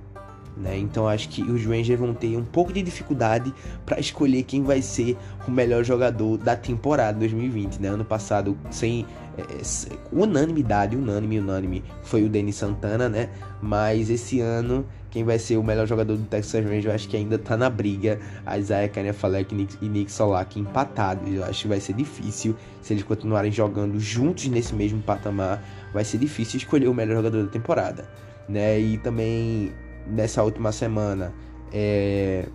Né? 0.57 0.79
Então 0.79 1.09
acho 1.09 1.29
que 1.29 1.43
os 1.43 1.65
Rangers 1.65 1.99
vão 1.99 2.15
ter 2.15 2.37
um 2.37 2.45
pouco 2.45 2.73
de 2.73 2.81
dificuldade 2.81 3.53
para 3.85 3.99
escolher 3.99 4.45
quem 4.45 4.63
vai 4.63 4.81
ser 4.81 5.17
o 5.49 5.51
melhor 5.51 5.83
jogador 5.83 6.39
da 6.39 6.55
temporada 6.55 7.19
2020. 7.19 7.79
Né? 7.79 7.89
Ano 7.89 8.05
passado, 8.05 8.57
sem 8.71 9.05
é, 9.37 9.43
é 9.43 9.99
unanimidade, 10.13 10.97
unânime, 10.97 11.41
unânime, 11.41 11.85
foi 12.03 12.25
o 12.25 12.29
Denis 12.29 12.57
Santana, 12.57 13.09
né? 13.09 13.31
Mas 13.61 14.11
esse 14.11 14.41
ano 14.41 14.87
quem 15.15 15.23
vai 15.23 15.39
ser 15.39 15.57
o 15.57 15.63
melhor 15.63 15.87
jogador 15.87 16.17
do 16.17 16.25
Texas 16.25 16.65
Rangers, 16.65 16.87
eu 16.87 16.93
acho 16.93 17.09
que 17.09 17.17
ainda 17.17 17.39
tá 17.39 17.57
na 17.57 17.71
briga. 17.71 18.19
A 18.45 18.59
Isaiah 18.59 18.89
Kanefalek 18.89 19.55
e 19.81 19.89
Nick 19.89 20.11
Solak 20.11 20.59
empatados. 20.59 21.33
Eu 21.33 21.45
acho 21.45 21.63
que 21.63 21.69
vai 21.69 21.79
ser 21.79 21.93
difícil 21.93 22.57
se 22.83 22.95
eles 22.95 23.05
continuarem 23.05 23.53
jogando 23.53 24.01
juntos 24.01 24.47
nesse 24.49 24.75
mesmo 24.75 25.01
patamar. 25.01 25.63
Vai 25.93 26.05
ser 26.05 26.19
difícil 26.19 26.59
escolher 26.59 26.89
o 26.89 26.95
melhor 26.95 27.15
jogador 27.15 27.45
da 27.45 27.49
temporada, 27.49 28.11
né? 28.49 28.81
E 28.81 28.99
também 28.99 29.73
nessa 30.05 30.43
última 30.43 30.73
semana, 30.73 31.33
é, 31.73 32.49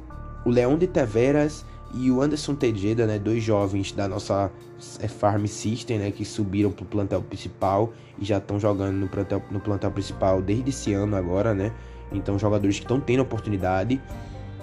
o 0.45 0.49
Leão 0.49 0.77
de 0.77 0.85
Taveras 0.85 1.65
e 1.93 2.11
o 2.11 2.21
Anderson 2.21 2.55
Tejeda, 2.55 3.07
né, 3.07 3.17
dois 3.17 3.41
jovens 3.41 3.93
da 3.93 4.05
nossa 4.05 4.51
é, 4.99 5.07
Farm 5.07 5.45
System, 5.45 5.97
né, 5.97 6.11
que 6.11 6.25
subiram 6.25 6.71
pro 6.71 6.85
plantel 6.85 7.21
principal 7.21 7.93
e 8.19 8.25
já 8.25 8.37
estão 8.37 8.59
jogando 8.59 8.97
no 8.97 9.07
plantel, 9.07 9.41
no 9.49 9.61
plantel 9.61 9.91
principal 9.91 10.41
desde 10.41 10.71
esse 10.71 10.93
ano 10.93 11.15
agora, 11.15 11.53
né? 11.53 11.71
Então, 12.11 12.37
jogadores 12.39 12.77
que 12.77 12.85
estão 12.85 12.99
tendo 12.99 13.21
oportunidade, 13.21 14.01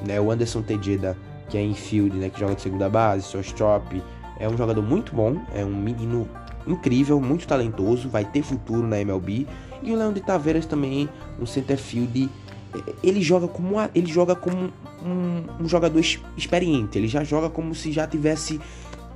né? 0.05 0.21
O 0.21 0.31
Anderson 0.31 0.63
Tejeda, 0.63 1.17
que 1.49 1.57
é 1.57 1.63
infield, 1.63 2.17
né? 2.17 2.29
Que 2.29 2.41
joga 2.41 2.55
de 2.55 2.63
segunda 2.63 2.89
base, 2.89 3.29
shortstop, 3.29 4.03
é 4.39 4.49
um 4.49 4.57
jogador 4.57 4.83
muito 4.83 5.15
bom, 5.15 5.41
é 5.55 5.65
um 5.65 5.75
menino 5.75 6.29
incrível, 6.67 7.21
muito 7.21 7.47
talentoso, 7.47 8.09
vai 8.09 8.25
ter 8.25 8.43
futuro 8.43 8.87
na 8.87 9.01
MLB. 9.01 9.47
E 9.83 9.93
o 9.93 9.97
Leão 9.97 10.13
de 10.13 10.21
Taveiras 10.21 10.67
também, 10.67 11.09
um 11.41 11.47
center 11.47 11.79
field, 11.79 12.29
ele 13.03 13.23
joga 13.23 13.49
como 13.49 13.77
ele 13.95 14.11
joga 14.13 14.35
como 14.35 14.73
um, 15.05 15.63
um 15.63 15.69
jogador 15.69 16.01
experiente, 16.37 16.99
ele 16.99 17.09
já 17.09 17.23
joga 17.23 17.49
como 17.49 17.75
se 17.75 17.93
já 17.93 18.07
tivesse 18.07 18.61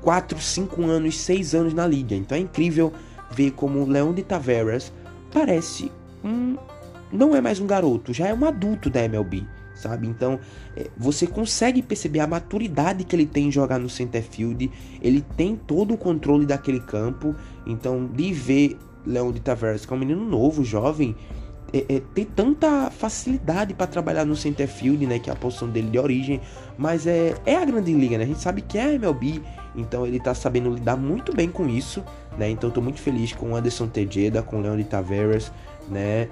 4, 0.02 0.38
5 0.38 0.82
anos, 0.86 1.18
6 1.18 1.54
anos 1.54 1.74
na 1.74 1.86
liga. 1.86 2.14
Então 2.14 2.36
é 2.36 2.40
incrível 2.40 2.92
ver 3.30 3.52
como 3.52 3.80
o 3.80 3.88
Leão 3.88 4.12
de 4.12 4.22
Taveras 4.22 4.92
parece 5.32 5.90
um 6.24 6.56
não 7.12 7.34
é 7.34 7.40
mais 7.40 7.60
um 7.60 7.66
garoto, 7.66 8.12
já 8.12 8.28
é 8.28 8.34
um 8.34 8.44
adulto 8.44 8.88
da 8.88 9.04
MLB, 9.04 9.44
sabe? 9.74 10.06
Então 10.06 10.38
é, 10.76 10.88
você 10.96 11.26
consegue 11.26 11.82
perceber 11.82 12.20
a 12.20 12.26
maturidade 12.26 13.04
que 13.04 13.14
ele 13.14 13.26
tem 13.26 13.48
em 13.48 13.52
jogar 13.52 13.78
no 13.78 13.88
center 13.88 14.22
field, 14.22 14.70
ele 15.02 15.20
tem 15.36 15.56
todo 15.56 15.94
o 15.94 15.98
controle 15.98 16.46
daquele 16.46 16.80
campo, 16.80 17.34
então 17.66 18.06
de 18.06 18.32
ver 18.32 18.78
Leon 19.06 19.32
de 19.32 19.40
Tavares, 19.40 19.86
que 19.86 19.92
é 19.92 19.96
um 19.96 19.98
menino 19.98 20.24
novo, 20.24 20.64
jovem, 20.64 21.16
é, 21.72 21.96
é, 21.96 22.02
tem 22.14 22.24
tanta 22.24 22.90
facilidade 22.90 23.74
para 23.74 23.86
trabalhar 23.86 24.24
no 24.24 24.34
center 24.34 24.66
field, 24.66 25.06
né, 25.06 25.18
que 25.18 25.30
é 25.30 25.32
a 25.32 25.36
posição 25.36 25.68
dele 25.68 25.88
de 25.88 25.98
origem, 25.98 26.40
mas 26.76 27.06
é, 27.06 27.34
é 27.46 27.56
a 27.56 27.64
grande 27.64 27.92
liga, 27.92 28.18
né? 28.18 28.24
A 28.24 28.26
gente 28.26 28.40
sabe 28.40 28.60
que 28.60 28.76
é 28.76 28.84
a 28.84 28.92
MLB, 28.92 29.40
então 29.76 30.06
ele 30.06 30.18
tá 30.18 30.34
sabendo 30.34 30.70
lidar 30.70 30.96
muito 30.96 31.34
bem 31.34 31.48
com 31.48 31.68
isso, 31.68 32.02
né? 32.36 32.50
Então 32.50 32.70
tô 32.70 32.80
muito 32.80 33.00
feliz 33.00 33.32
com 33.32 33.52
o 33.52 33.56
Anderson 33.56 33.86
Tejeda, 33.86 34.42
com 34.42 34.58
o 34.58 34.60
Leon 34.60 34.76
de 34.76 34.84
Tavares, 34.84 35.52
né? 35.88 36.28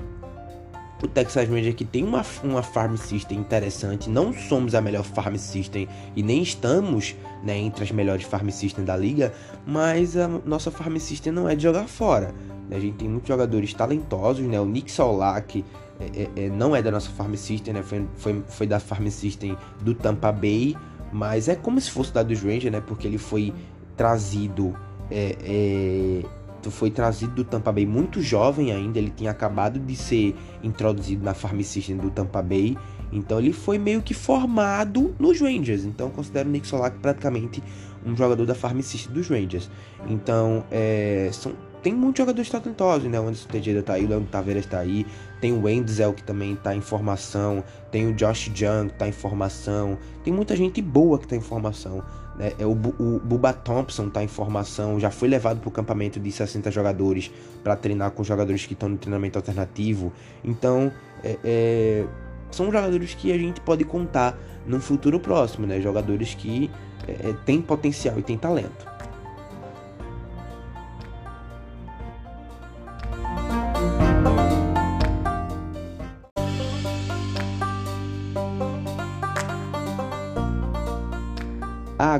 O 1.02 1.07
Texas 1.07 1.49
Ranger 1.49 1.75
que 1.75 1.85
tem 1.85 2.02
uma, 2.02 2.25
uma 2.43 2.62
farm 2.62 2.97
system 2.97 3.38
interessante, 3.38 4.11
não 4.11 4.33
somos 4.33 4.75
a 4.75 4.81
melhor 4.81 5.05
farm 5.05 5.37
system 5.37 5.88
e 6.17 6.23
nem 6.23 6.43
estamos 6.43 7.14
né, 7.43 7.57
entre 7.57 7.85
as 7.85 7.93
melhores 7.93 8.25
farm 8.25 8.49
system 8.49 8.85
da 8.85 8.97
liga, 8.97 9.33
mas 9.64 10.17
a 10.17 10.26
nossa 10.26 10.71
farm 10.71 10.97
system 10.97 11.33
não 11.33 11.49
é 11.49 11.55
de 11.55 11.62
jogar 11.62 11.87
fora. 11.87 12.35
Né? 12.69 12.76
A 12.76 12.81
gente 12.81 12.97
tem 12.97 13.09
muitos 13.09 13.28
jogadores 13.28 13.73
talentosos, 13.73 14.45
né? 14.45 14.61
O 14.61 14.64
Nick 14.64 14.90
Solak 14.90 15.64
é, 16.00 16.05
é, 16.05 16.45
é, 16.45 16.49
não 16.50 16.75
é 16.75 16.83
da 16.83 16.90
nossa 16.90 17.11
farm 17.11 17.35
system, 17.35 17.75
né? 17.75 17.83
Foi, 17.83 18.07
foi, 18.17 18.43
foi 18.49 18.67
da 18.67 18.81
farm 18.81 19.07
system 19.09 19.57
do 19.81 19.95
Tampa 19.95 20.33
Bay, 20.33 20.76
mas 21.12 21.49
é 21.49 21.55
como 21.55 21.81
se 21.81 21.90
fosse 21.90 22.12
da 22.12 22.23
dos 22.23 22.43
Rangers, 22.43 22.73
né? 22.73 22.81
Porque 22.81 23.07
ele 23.07 23.19
foi 23.19 23.52
trazido 23.97 24.76
é, 25.11 26.23
foi 26.71 26.91
trazido 26.91 27.35
do 27.35 27.45
Tampa 27.45 27.73
Bay 27.73 27.87
muito 27.87 28.21
jovem 28.23 28.73
ainda, 28.73 28.99
ele 28.99 29.11
tinha 29.11 29.31
acabado 29.31 29.79
de 29.79 29.97
ser 29.97 30.35
introduzido 30.63 31.25
na 31.25 31.35
Farm 31.35 31.61
System 31.61 31.97
do 31.97 32.11
Tampa 32.11 32.43
Bay, 32.43 32.77
então 33.13 33.39
ele 33.39 33.53
foi 33.53 33.79
meio 33.79 34.03
que 34.03 34.15
formado 34.15 35.15
nos 35.19 35.41
Rangers, 35.41 35.85
então 35.85 36.11
considero 36.11 36.49
o 36.49 36.53
Nick 36.53 36.67
Solak 36.67 36.99
praticamente 36.99 37.63
um 38.05 38.17
jogador 38.17 38.47
da 38.47 38.55
Farm 38.55 38.81
System 38.81 39.13
dos 39.13 39.29
Rangers. 39.29 39.71
Então, 40.09 40.65
é, 40.71 41.31
são, 41.33 41.53
tem 41.88 41.95
muitos 41.95 42.18
jogadores 42.18 42.50
talentosos, 42.50 43.11
né? 43.11 43.18
O 43.18 43.23
Anderson 43.23 43.49
Tejeda 43.49 43.83
tá 43.83 43.95
aí, 43.95 44.04
o 44.04 44.09
Leandro 44.09 44.28
Taveras 44.28 44.66
tá 44.66 44.78
aí, 44.78 45.07
tem 45.40 45.54
o 45.54 45.62
Wenzel 45.62 46.12
que 46.12 46.23
também 46.23 46.54
tá 46.54 46.75
em 46.75 46.83
formação, 46.83 47.64
tem 47.90 48.07
o 48.07 48.12
Josh 48.12 48.49
Young 48.49 48.90
que 48.90 48.99
tá 48.99 49.09
em 49.09 49.12
formação, 49.12 49.97
tem 50.23 50.30
muita 50.30 50.54
gente 50.54 50.83
boa 50.83 51.18
que 51.18 51.26
tá 51.26 51.35
em 51.35 51.40
formação. 51.40 52.04
Né? 52.37 52.52
É, 52.59 52.66
o, 52.66 52.73
o 52.73 53.18
Buba 53.21 53.54
Thompson 53.54 54.11
tá 54.11 54.23
em 54.23 54.28
formação, 54.28 55.00
já 55.00 55.11
foi 55.11 55.28
levado 55.28 55.61
para 55.61 55.68
o 55.68 55.71
campamento 55.71 56.21
de 56.21 56.30
60 56.30 56.71
jogadores 56.71 57.30
para 57.64 57.75
treinar 57.75 58.11
com 58.11 58.23
jogadores 58.23 58.66
que 58.66 58.75
estão 58.75 58.90
no 58.90 58.99
treinamento 58.99 59.38
alternativo. 59.38 60.12
Então, 60.45 60.92
é, 61.25 61.38
é, 61.42 62.07
são 62.50 62.66
jogadores 62.66 63.14
que 63.14 63.33
a 63.33 63.38
gente 63.38 63.62
pode 63.62 63.83
contar 63.87 64.38
no 64.66 64.78
futuro 64.78 65.18
próximo, 65.18 65.66
né? 65.66 65.80
Jogadores 65.80 66.35
que 66.35 66.71
é, 67.09 67.30
é 67.30 67.33
têm 67.47 67.62
potencial 67.62 68.18
e 68.18 68.23
têm 68.23 68.37
talento. 68.37 68.98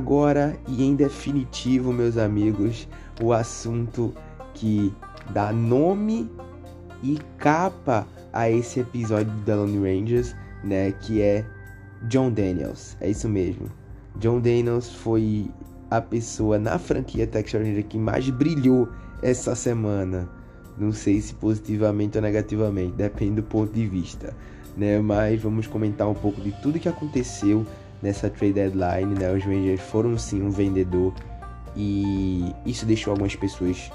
Agora 0.09 0.59
e 0.67 0.83
em 0.83 0.97
definitivo, 0.97 1.93
meus 1.93 2.17
amigos, 2.17 2.88
o 3.23 3.31
assunto 3.31 4.15
que 4.55 4.91
dá 5.35 5.53
nome 5.53 6.31
e 7.03 7.19
capa 7.37 8.07
a 8.33 8.50
esse 8.50 8.81
episódio 8.81 9.31
do 9.31 9.43
The 9.43 9.55
Lone 9.55 9.77
Rangers, 9.77 10.35
né, 10.65 10.93
que 10.93 11.21
é 11.21 11.45
John 12.05 12.31
Daniels. 12.31 12.97
É 13.03 13.11
isso 13.11 13.29
mesmo. 13.29 13.67
John 14.17 14.41
Daniels 14.41 14.88
foi 14.88 15.50
a 15.91 16.00
pessoa 16.00 16.59
na 16.59 16.79
franquia 16.79 17.27
Texas 17.27 17.61
Ranger 17.61 17.85
que 17.85 17.99
mais 17.99 18.31
brilhou 18.31 18.88
essa 19.21 19.55
semana. 19.55 20.27
Não 20.79 20.91
sei 20.91 21.21
se 21.21 21.35
positivamente 21.35 22.17
ou 22.17 22.23
negativamente, 22.23 22.95
depende 22.95 23.35
do 23.35 23.43
ponto 23.43 23.75
de 23.75 23.87
vista, 23.87 24.35
né? 24.75 24.99
Mas 25.00 25.43
vamos 25.43 25.67
comentar 25.67 26.09
um 26.09 26.15
pouco 26.15 26.41
de 26.41 26.50
tudo 26.62 26.79
que 26.79 26.88
aconteceu 26.88 27.67
nessa 28.02 28.31
trade 28.31 28.55
deadline, 28.55 29.14
né? 29.19 29.33
Os 29.33 29.45
Rangers 29.45 29.81
foram 29.81 30.17
sim 30.17 30.43
um 30.43 30.50
vendedor 30.50 31.12
e 31.76 32.55
isso 32.64 32.87
deixou 32.87 33.12
algumas 33.12 33.35
pessoas 33.37 33.90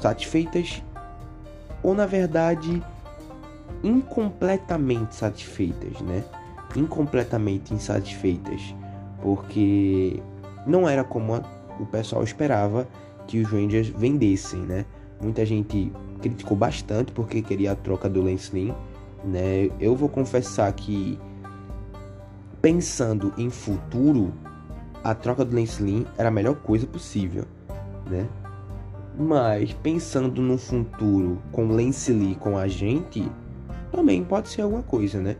satisfeitas 0.00 0.82
ou 1.82 1.94
na 1.94 2.06
verdade 2.06 2.82
incompletamente 3.82 5.14
satisfeitas, 5.14 6.00
né? 6.00 6.24
Incompletamente 6.76 7.74
insatisfeitas, 7.74 8.74
porque 9.20 10.22
não 10.66 10.88
era 10.88 11.04
como 11.04 11.34
a, 11.34 11.42
o 11.78 11.86
pessoal 11.86 12.22
esperava 12.22 12.88
que 13.26 13.40
os 13.40 13.48
Rangers 13.50 13.88
vendessem, 13.88 14.60
né? 14.60 14.84
Muita 15.20 15.44
gente 15.44 15.92
criticou 16.20 16.56
bastante 16.56 17.12
porque 17.12 17.42
queria 17.42 17.72
a 17.72 17.76
troca 17.76 18.08
do 18.08 18.22
Lance 18.22 18.54
Lynn, 18.54 18.72
né? 19.24 19.70
Eu 19.80 19.96
vou 19.96 20.08
confessar 20.08 20.72
que 20.72 21.18
pensando 22.62 23.34
em 23.36 23.50
futuro, 23.50 24.32
a 25.02 25.14
troca 25.14 25.44
do 25.44 25.54
Lance 25.54 25.82
Lynn 25.82 26.04
era 26.16 26.28
a 26.28 26.32
melhor 26.32 26.54
coisa 26.54 26.86
possível, 26.86 27.44
né? 28.08 28.28
Mas 29.18 29.72
pensando 29.74 30.40
no 30.40 30.56
futuro 30.56 31.42
com 31.50 31.66
Lance 31.66 32.12
Lee 32.12 32.36
com 32.36 32.56
a 32.56 32.68
gente, 32.68 33.28
também 33.90 34.22
pode 34.22 34.48
ser 34.48 34.62
alguma 34.62 34.82
coisa, 34.82 35.20
né? 35.20 35.36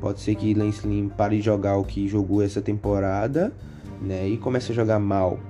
Pode 0.00 0.20
ser 0.20 0.34
que 0.34 0.52
Lance 0.52 0.86
Lynn 0.86 1.08
pare 1.08 1.38
de 1.38 1.42
jogar 1.42 1.78
o 1.78 1.84
que 1.84 2.06
jogou 2.06 2.42
essa 2.42 2.60
temporada, 2.60 3.52
né? 4.00 4.28
E 4.28 4.36
comece 4.36 4.70
a 4.70 4.74
jogar 4.74 4.98
mal. 4.98 5.40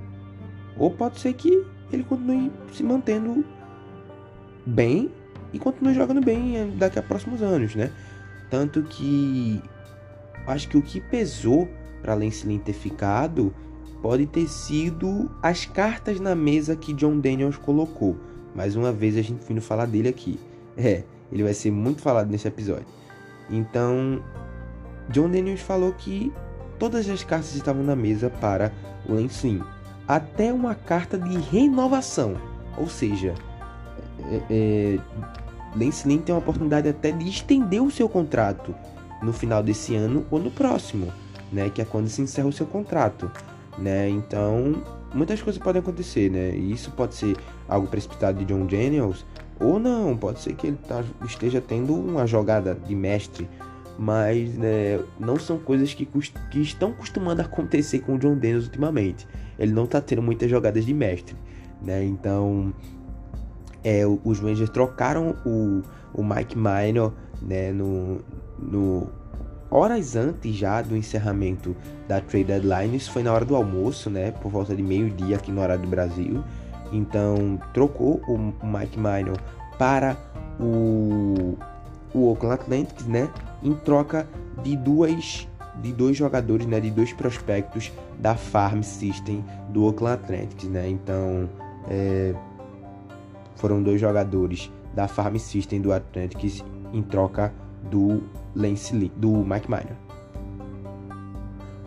Ou 0.77 0.89
pode 0.89 1.19
ser 1.19 1.33
que 1.33 1.65
ele 1.91 2.03
continue 2.03 2.51
se 2.71 2.83
mantendo 2.83 3.43
bem 4.65 5.11
e 5.51 5.59
continue 5.59 5.93
jogando 5.93 6.21
bem 6.21 6.73
daqui 6.77 6.97
a 6.97 7.03
próximos 7.03 7.41
anos, 7.41 7.75
né? 7.75 7.91
Tanto 8.49 8.81
que 8.83 9.61
acho 10.47 10.67
que 10.69 10.77
o 10.77 10.81
que 10.81 10.99
pesou 11.01 11.67
para 12.01 12.13
Lance 12.13 12.47
Lynn 12.47 12.59
ter 12.59 12.73
ficado 12.73 13.53
pode 14.01 14.25
ter 14.25 14.47
sido 14.47 15.29
as 15.41 15.65
cartas 15.65 16.19
na 16.19 16.35
mesa 16.35 16.75
que 16.75 16.93
John 16.93 17.19
Daniels 17.19 17.57
colocou. 17.57 18.15
Mais 18.55 18.75
uma 18.75 18.91
vez 18.91 19.17
a 19.17 19.21
gente 19.21 19.45
vindo 19.45 19.61
falar 19.61 19.85
dele 19.85 20.09
aqui. 20.09 20.39
É, 20.77 21.03
ele 21.31 21.43
vai 21.43 21.53
ser 21.53 21.71
muito 21.71 22.01
falado 22.01 22.29
nesse 22.29 22.47
episódio. 22.47 22.85
Então, 23.49 24.23
John 25.09 25.29
Daniels 25.29 25.61
falou 25.61 25.93
que 25.93 26.31
todas 26.77 27.09
as 27.09 27.23
cartas 27.23 27.55
estavam 27.55 27.83
na 27.83 27.95
mesa 27.95 28.29
para 28.29 28.71
o 29.07 29.13
Lance 29.13 29.47
Lynn. 29.47 29.61
Até 30.07 30.53
uma 30.53 30.75
carta 30.75 31.17
de 31.17 31.37
renovação. 31.37 32.35
Ou 32.77 32.87
seja, 32.87 33.33
é, 34.31 34.41
é, 34.49 34.99
tem 36.05 36.33
uma 36.33 36.37
oportunidade 36.37 36.87
até 36.87 37.11
de 37.11 37.27
estender 37.27 37.81
o 37.81 37.91
seu 37.91 38.07
contrato 38.07 38.73
no 39.21 39.33
final 39.33 39.63
desse 39.63 39.95
ano 39.95 40.25
ou 40.29 40.39
no 40.39 40.51
próximo, 40.51 41.11
né? 41.51 41.69
Que 41.69 41.81
é 41.81 41.85
quando 41.85 42.07
se 42.07 42.21
encerra 42.21 42.47
o 42.47 42.53
seu 42.53 42.65
contrato, 42.65 43.31
né? 43.77 44.09
Então, 44.09 44.83
muitas 45.13 45.41
coisas 45.41 45.61
podem 45.61 45.81
acontecer, 45.81 46.29
né? 46.29 46.55
E 46.55 46.71
isso 46.71 46.91
pode 46.91 47.15
ser 47.15 47.35
algo 47.67 47.87
precipitado 47.87 48.39
de 48.39 48.45
John 48.45 48.65
Daniels 48.65 49.25
ou 49.59 49.79
não, 49.79 50.15
pode 50.15 50.39
ser 50.39 50.53
que 50.53 50.67
ele 50.67 50.77
tá, 50.87 51.03
esteja 51.25 51.59
tendo 51.59 51.93
uma 51.93 52.27
jogada 52.27 52.75
de 52.75 52.95
mestre, 52.95 53.49
mas 53.97 54.55
né, 54.55 54.99
não 55.19 55.39
são 55.39 55.57
coisas 55.57 55.93
que, 55.93 56.05
que 56.05 56.59
estão 56.61 56.93
costumando 56.93 57.41
acontecer 57.43 57.99
com 57.99 58.15
o 58.15 58.19
John 58.19 58.35
Daniels 58.35 58.65
ultimamente. 58.65 59.27
Ele 59.57 59.71
não 59.71 59.87
tá 59.87 59.99
tendo 59.99 60.21
muitas 60.21 60.49
jogadas 60.49 60.85
de 60.85 60.93
mestre, 60.93 61.35
né? 61.81 62.03
Então, 62.03 62.71
é, 63.83 64.03
os 64.05 64.39
Rangers 64.39 64.69
trocaram 64.69 65.35
o, 65.45 65.81
o 66.13 66.23
Mike 66.23 66.55
Minor 66.55 67.13
né, 67.41 67.71
no, 67.71 68.19
no 68.57 69.07
horas 69.69 70.15
antes 70.15 70.55
já 70.55 70.81
do 70.81 70.95
encerramento 70.95 71.75
da 72.07 72.21
trade 72.21 72.45
deadline, 72.45 72.95
isso 72.95 73.11
foi 73.11 73.21
na 73.21 73.33
hora 73.33 73.43
do 73.43 73.55
almoço, 73.55 74.09
né, 74.09 74.31
por 74.31 74.49
volta 74.49 74.75
de 74.75 74.81
meio-dia 74.81 75.35
aqui 75.35 75.51
no 75.51 75.61
horário 75.61 75.83
do 75.83 75.89
Brasil. 75.89 76.43
Então, 76.91 77.59
trocou 77.73 78.21
o 78.27 78.37
Mike 78.65 78.97
Minor 78.97 79.37
para 79.77 80.15
o, 80.59 81.57
o 82.13 82.29
Oakland 82.29 82.61
Athletics, 82.61 83.05
né, 83.05 83.29
em 83.61 83.73
troca 83.73 84.27
de 84.63 84.75
duas 84.75 85.47
de 85.81 85.91
dois 85.93 86.17
jogadores, 86.17 86.65
né, 86.65 86.79
de 86.79 86.89
dois 86.89 87.13
prospectos 87.13 87.91
da 88.17 88.35
Farm 88.35 88.81
System 88.81 89.45
do 89.69 89.85
Oakland 89.85 90.15
Athletics, 90.23 90.67
né? 90.67 90.89
Então, 90.89 91.47
é, 91.87 92.33
foram 93.55 93.83
dois 93.83 94.01
jogadores 94.01 94.71
da 94.95 95.07
Farm 95.07 95.35
System 95.37 95.79
do 95.79 95.93
Athletics 95.93 96.65
em 96.91 97.03
troca 97.03 97.53
do 97.83 98.23
Lance 98.55 98.95
Lee, 98.95 99.11
do 99.15 99.29
Mike 99.29 99.69
Minor. 99.69 99.95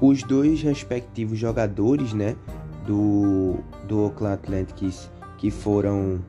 Os 0.00 0.22
dois 0.22 0.62
respectivos 0.62 1.38
jogadores, 1.38 2.12
né, 2.14 2.36
do, 2.86 3.56
do 3.86 4.04
Oakland 4.04 4.34
Athletics 4.34 5.10
que 5.36 5.50
foram 5.50 6.20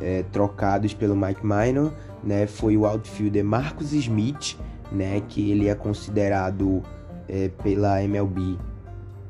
é, 0.00 0.22
trocados 0.24 0.92
pelo 0.92 1.16
Mike 1.16 1.40
Minor, 1.44 1.92
né, 2.22 2.46
foi 2.46 2.76
o 2.76 2.86
outfielder 2.86 3.44
Marcus 3.44 3.92
Smith, 3.92 4.58
né, 4.90 5.22
que 5.28 5.50
ele 5.50 5.68
é 5.68 5.74
considerado 5.74 6.82
é, 7.28 7.48
pela 7.48 8.02
MLB, 8.02 8.58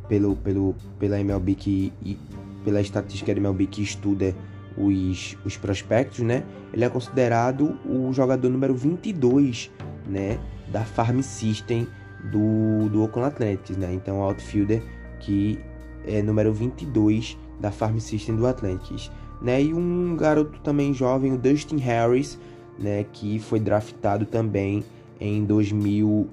pelo, 0.09 0.37
pelo, 0.37 0.75
pela 0.99 1.21
MLB 1.21 1.55
que 1.55 1.93
e, 2.05 2.19
pela 2.65 2.81
estatística 2.81 3.33
da 3.33 3.41
MLB 3.41 3.67
que 3.67 3.83
estuda 3.83 4.35
os, 4.77 5.37
os 5.45 5.57
prospectos, 5.57 6.21
né? 6.21 6.45
Ele 6.73 6.85
é 6.85 6.89
considerado 6.89 7.79
o 7.85 8.13
jogador 8.13 8.49
número 8.49 8.75
22, 8.75 9.71
né? 10.07 10.39
Da 10.71 10.85
farm 10.85 11.21
system 11.21 11.87
do, 12.25 12.89
do 12.89 13.03
Oakland 13.03 13.35
Athletics, 13.35 13.77
né? 13.77 13.93
Então, 13.93 14.19
o 14.19 14.23
outfielder 14.23 14.83
que 15.21 15.59
é 16.07 16.23
número 16.23 16.53
22 16.53 17.39
da 17.61 17.71
farm 17.71 17.99
system 17.99 18.37
do 18.37 18.47
Athletics, 18.47 19.11
né? 19.41 19.63
E 19.63 19.75
um 19.75 20.17
garoto 20.17 20.61
também 20.61 20.93
jovem, 20.93 21.33
o 21.33 21.39
Dustin 21.39 21.79
Harris, 21.79 22.39
né? 22.79 23.05
Que 23.13 23.39
foi 23.39 23.61
draftado 23.61 24.27
também 24.27 24.85
em 25.21 25.45
2000 25.45 26.29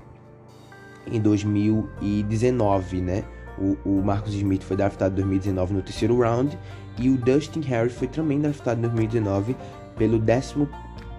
em 1.11 1.19
2019, 1.19 3.01
né? 3.01 3.23
O, 3.57 3.77
o 3.83 4.03
Smith 4.27 4.63
foi 4.63 4.77
draftado 4.77 5.13
em 5.13 5.25
2019 5.25 5.73
no 5.73 5.81
terceiro 5.81 6.17
round 6.17 6.57
e 6.99 7.09
o 7.09 7.17
Dustin 7.17 7.61
Harris 7.61 7.93
foi 7.93 8.07
também 8.07 8.39
draftado 8.39 8.79
em 8.79 8.83
2019 8.83 9.55
pelo 9.97 10.17
11 10.17 10.67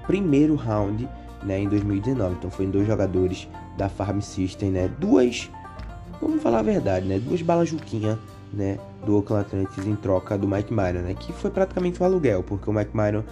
primeiro 0.06 0.54
round, 0.54 1.08
né, 1.42 1.60
em 1.60 1.68
2019. 1.68 2.34
Então 2.34 2.50
foram 2.50 2.70
dois 2.70 2.86
jogadores 2.86 3.48
da 3.76 3.88
Farm 3.88 4.20
System, 4.20 4.70
né? 4.70 4.90
Duas, 4.98 5.50
vamos 6.20 6.42
falar 6.42 6.58
a 6.58 6.62
verdade, 6.62 7.06
né? 7.06 7.18
Duas 7.18 7.40
balas 7.42 7.68
juquinha, 7.68 8.18
né, 8.52 8.78
do 9.06 9.16
Oakland 9.16 9.46
Athletics 9.46 9.86
em 9.86 9.94
troca 9.94 10.36
do 10.36 10.46
Mike 10.46 10.72
Myron, 10.72 11.02
né, 11.02 11.14
que 11.14 11.32
foi 11.32 11.50
praticamente 11.50 12.02
um 12.02 12.06
aluguel, 12.06 12.42
porque 12.42 12.68
o 12.68 12.72
Mike 12.72 12.90
Myron 12.94 13.22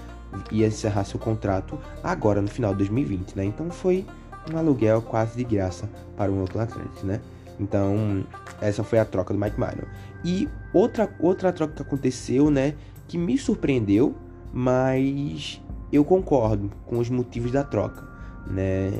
ia 0.52 0.66
encerrar 0.66 1.04
seu 1.04 1.18
contrato 1.18 1.78
agora 2.02 2.40
no 2.40 2.48
final 2.48 2.72
de 2.72 2.78
2020, 2.78 3.34
né? 3.34 3.44
Então 3.44 3.70
foi 3.70 4.06
um 4.52 4.56
aluguel 4.56 5.02
quase 5.02 5.36
de 5.36 5.44
graça 5.44 5.88
para 6.16 6.30
o 6.30 6.40
Oakland 6.40 6.72
Athletics, 6.72 7.02
né? 7.02 7.20
Então, 7.58 8.24
essa 8.60 8.84
foi 8.84 8.98
a 8.98 9.04
troca 9.04 9.34
do 9.34 9.40
Mike 9.40 9.58
Myron. 9.58 9.86
E 10.24 10.48
outra, 10.72 11.10
outra 11.18 11.52
troca 11.52 11.74
que 11.74 11.82
aconteceu, 11.82 12.50
né, 12.50 12.74
que 13.06 13.18
me 13.18 13.36
surpreendeu, 13.36 14.14
mas 14.52 15.60
eu 15.92 16.04
concordo 16.04 16.70
com 16.86 16.98
os 16.98 17.08
motivos 17.08 17.50
da 17.50 17.64
troca, 17.64 18.06
né? 18.46 18.90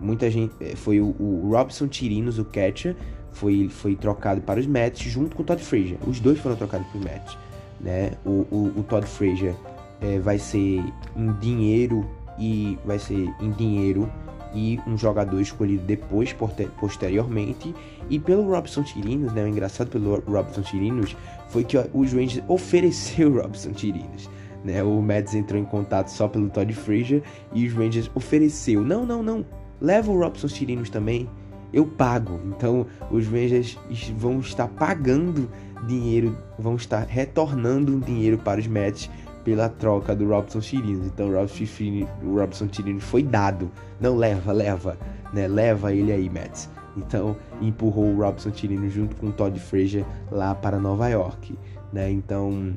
Muita 0.00 0.30
gente 0.30 0.54
eh, 0.60 0.76
foi 0.76 1.00
o, 1.00 1.14
o 1.18 1.50
Robson 1.50 1.88
Tirinos, 1.88 2.38
o 2.38 2.44
catcher, 2.44 2.94
foi, 3.32 3.68
foi 3.68 3.96
trocado 3.96 4.40
para 4.40 4.60
os 4.60 4.66
Mets 4.66 5.10
junto 5.10 5.34
com 5.34 5.42
o 5.42 5.46
Todd 5.46 5.62
Frazier. 5.62 5.98
Os 6.06 6.20
dois 6.20 6.38
foram 6.38 6.56
trocados 6.56 6.86
para 6.88 6.98
os 6.98 7.04
Mets, 7.04 7.38
né? 7.80 8.12
O, 8.24 8.46
o, 8.50 8.72
o 8.76 8.82
Todd 8.82 9.06
Frazier 9.06 9.54
é, 10.00 10.18
vai 10.18 10.38
ser 10.38 10.84
em 11.16 11.32
dinheiro 11.40 12.08
e 12.38 12.78
vai 12.84 12.98
ser 12.98 13.32
em 13.40 13.50
dinheiro 13.52 14.10
e 14.54 14.78
um 14.86 14.96
jogador 14.96 15.40
escolhido 15.40 15.84
depois, 15.84 16.34
posteriormente. 16.78 17.74
E 18.08 18.18
pelo 18.18 18.48
Robson 18.48 18.82
Tirinos, 18.82 19.32
né? 19.32 19.44
O 19.44 19.48
engraçado 19.48 19.90
pelo 19.90 20.20
Robson 20.20 20.62
Tirinos 20.62 21.16
foi 21.48 21.64
que 21.64 21.76
os 21.92 22.12
Rangers 22.12 22.42
ofereceu 22.48 23.32
o 23.32 23.42
Robson 23.42 23.72
Tirinos. 23.72 24.30
Né? 24.64 24.82
O 24.82 25.02
Mets 25.02 25.34
entrou 25.34 25.60
em 25.60 25.64
contato 25.64 26.08
só 26.08 26.26
pelo 26.26 26.48
Todd 26.48 26.72
Frazier 26.72 27.22
e 27.52 27.66
os 27.66 27.74
Rangers 27.74 28.10
ofereceu. 28.14 28.82
Não, 28.82 29.04
não, 29.04 29.22
não. 29.22 29.44
Leva 29.80 30.10
o 30.10 30.18
Robson 30.18 30.46
Tirinos 30.46 30.88
também. 30.88 31.28
Eu 31.72 31.84
pago. 31.84 32.40
Então 32.46 32.86
os 33.10 33.26
Rangers 33.26 33.76
vão 34.16 34.40
estar 34.40 34.68
pagando 34.68 35.50
dinheiro, 35.86 36.36
vão 36.58 36.76
estar 36.76 37.06
retornando 37.06 38.00
dinheiro 38.00 38.38
para 38.38 38.60
os 38.60 38.66
Mets 38.66 39.10
pela 39.44 39.68
troca 39.68 40.14
do 40.14 40.26
Robson 40.28 40.60
Chirinos. 40.60 41.06
Então 41.06 41.28
o 41.28 42.34
Robson 42.34 42.68
Chirinos 42.72 43.04
foi 43.04 43.22
dado. 43.22 43.70
Não 44.00 44.16
leva, 44.16 44.52
leva, 44.52 44.98
né? 45.32 45.46
Leva 45.46 45.92
ele 45.92 46.12
aí, 46.12 46.28
Mets. 46.30 46.68
Então 46.96 47.36
empurrou 47.60 48.14
o 48.14 48.20
Robson 48.20 48.52
Chirinos 48.52 48.92
junto 48.92 49.14
com 49.16 49.28
o 49.28 49.32
Todd 49.32 49.58
Frazier 49.58 50.04
lá 50.30 50.54
para 50.54 50.78
Nova 50.78 51.08
York, 51.08 51.56
né? 51.92 52.10
Então 52.10 52.72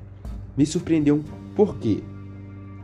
me 0.55 0.65
surpreendeu 0.65 1.23
por 1.55 1.77
quê? 1.77 2.03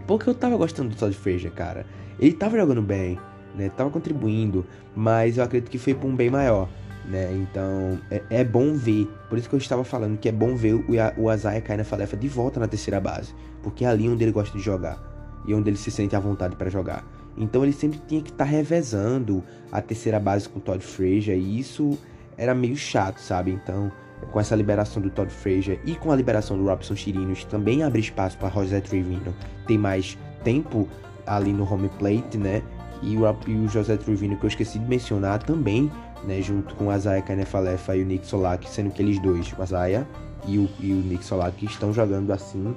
Porque 0.07 0.29
eu 0.29 0.33
tava 0.33 0.55
gostando 0.57 0.89
do 0.89 0.95
Todd 0.95 1.15
Frazier, 1.15 1.51
cara. 1.51 1.85
Ele 2.19 2.33
tava 2.33 2.57
jogando 2.57 2.81
bem, 2.81 3.17
né? 3.55 3.69
Tava 3.69 3.89
contribuindo, 3.89 4.65
mas 4.95 5.37
eu 5.37 5.43
acredito 5.43 5.69
que 5.69 5.77
foi 5.77 5.93
para 5.93 6.07
um 6.07 6.15
bem 6.15 6.29
maior 6.29 6.69
né? 7.05 7.31
Então 7.33 7.99
é, 8.09 8.21
é, 8.29 8.43
bom 8.43 8.73
ver, 8.73 9.07
por 9.29 9.37
isso 9.37 9.49
que 9.49 9.55
eu 9.55 9.59
estava 9.59 9.83
falando 9.83 10.17
que 10.17 10.29
é 10.29 10.31
bom 10.31 10.55
ver 10.55 10.73
o, 10.75 10.85
o 11.17 11.29
Azaia 11.29 11.61
cair 11.61 11.77
na 11.77 11.83
Falefa 11.83 12.15
de 12.15 12.27
volta 12.27 12.59
na 12.59 12.67
terceira 12.67 12.99
base, 12.99 13.33
porque 13.61 13.85
é 13.85 13.87
ali 13.87 14.07
onde 14.07 14.23
ele 14.23 14.31
gosta 14.31 14.57
de 14.57 14.63
jogar 14.63 15.01
e 15.45 15.53
onde 15.53 15.69
ele 15.69 15.77
se 15.77 15.91
sente 15.91 16.15
à 16.15 16.19
vontade 16.19 16.55
para 16.55 16.69
jogar. 16.69 17.05
Então 17.37 17.63
ele 17.63 17.73
sempre 17.73 17.99
tinha 18.07 18.21
que 18.21 18.29
estar 18.29 18.45
tá 18.45 18.49
revezando 18.49 19.43
a 19.71 19.81
terceira 19.81 20.19
base 20.19 20.47
com 20.47 20.59
o 20.59 20.61
Todd 20.61 20.83
Frazier 20.83 21.37
e 21.37 21.59
isso 21.59 21.97
era 22.37 22.53
meio 22.53 22.75
chato, 22.75 23.19
sabe? 23.19 23.51
Então 23.51 23.91
com 24.31 24.39
essa 24.39 24.55
liberação 24.55 25.01
do 25.01 25.09
Todd 25.09 25.31
Frazier 25.31 25.79
e 25.85 25.95
com 25.95 26.11
a 26.11 26.15
liberação 26.15 26.57
do 26.57 26.65
Robson 26.65 26.95
Chirinos 26.95 27.43
também 27.43 27.83
abre 27.83 27.99
espaço 27.99 28.37
para 28.37 28.49
José 28.49 28.79
Trevino 28.79 29.35
ter 29.67 29.77
mais 29.77 30.17
tempo 30.43 30.87
ali 31.25 31.51
no 31.51 31.71
home 31.71 31.89
plate, 31.99 32.37
né? 32.37 32.61
E 33.01 33.17
o, 33.17 33.23
e 33.47 33.53
o 33.53 33.67
José 33.67 33.97
Trevino 33.97 34.37
que 34.37 34.45
eu 34.45 34.47
esqueci 34.47 34.79
de 34.79 34.85
mencionar 34.85 35.43
também 35.43 35.91
né, 36.25 36.41
junto 36.41 36.73
com 36.75 36.87
o 36.87 36.89
Azaia 36.89 37.21
Kanefalefa 37.21 37.95
e 37.95 38.03
o 38.03 38.05
Nick 38.05 38.25
Solak, 38.25 38.69
sendo 38.69 38.91
que 38.91 39.01
eles 39.01 39.19
dois, 39.19 39.53
o 39.57 39.61
Azaia 39.61 40.07
e 40.47 40.57
o, 40.57 40.69
e 40.79 40.93
o 40.93 40.97
Nick 40.97 41.23
Solak, 41.25 41.65
estão 41.65 41.93
jogando 41.93 42.31
assim 42.31 42.75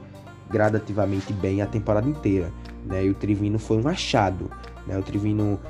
gradativamente 0.51 1.33
bem 1.33 1.63
a 1.63 1.67
temporada 1.67 2.09
inteira. 2.09 2.53
Né, 2.85 3.05
e 3.07 3.11
o 3.11 3.15
Trivino 3.15 3.59
foi 3.59 3.79
um 3.79 3.89
achado. 3.89 4.51
Né, 4.87 4.99
o 4.99 5.03
Trivino 5.03 5.61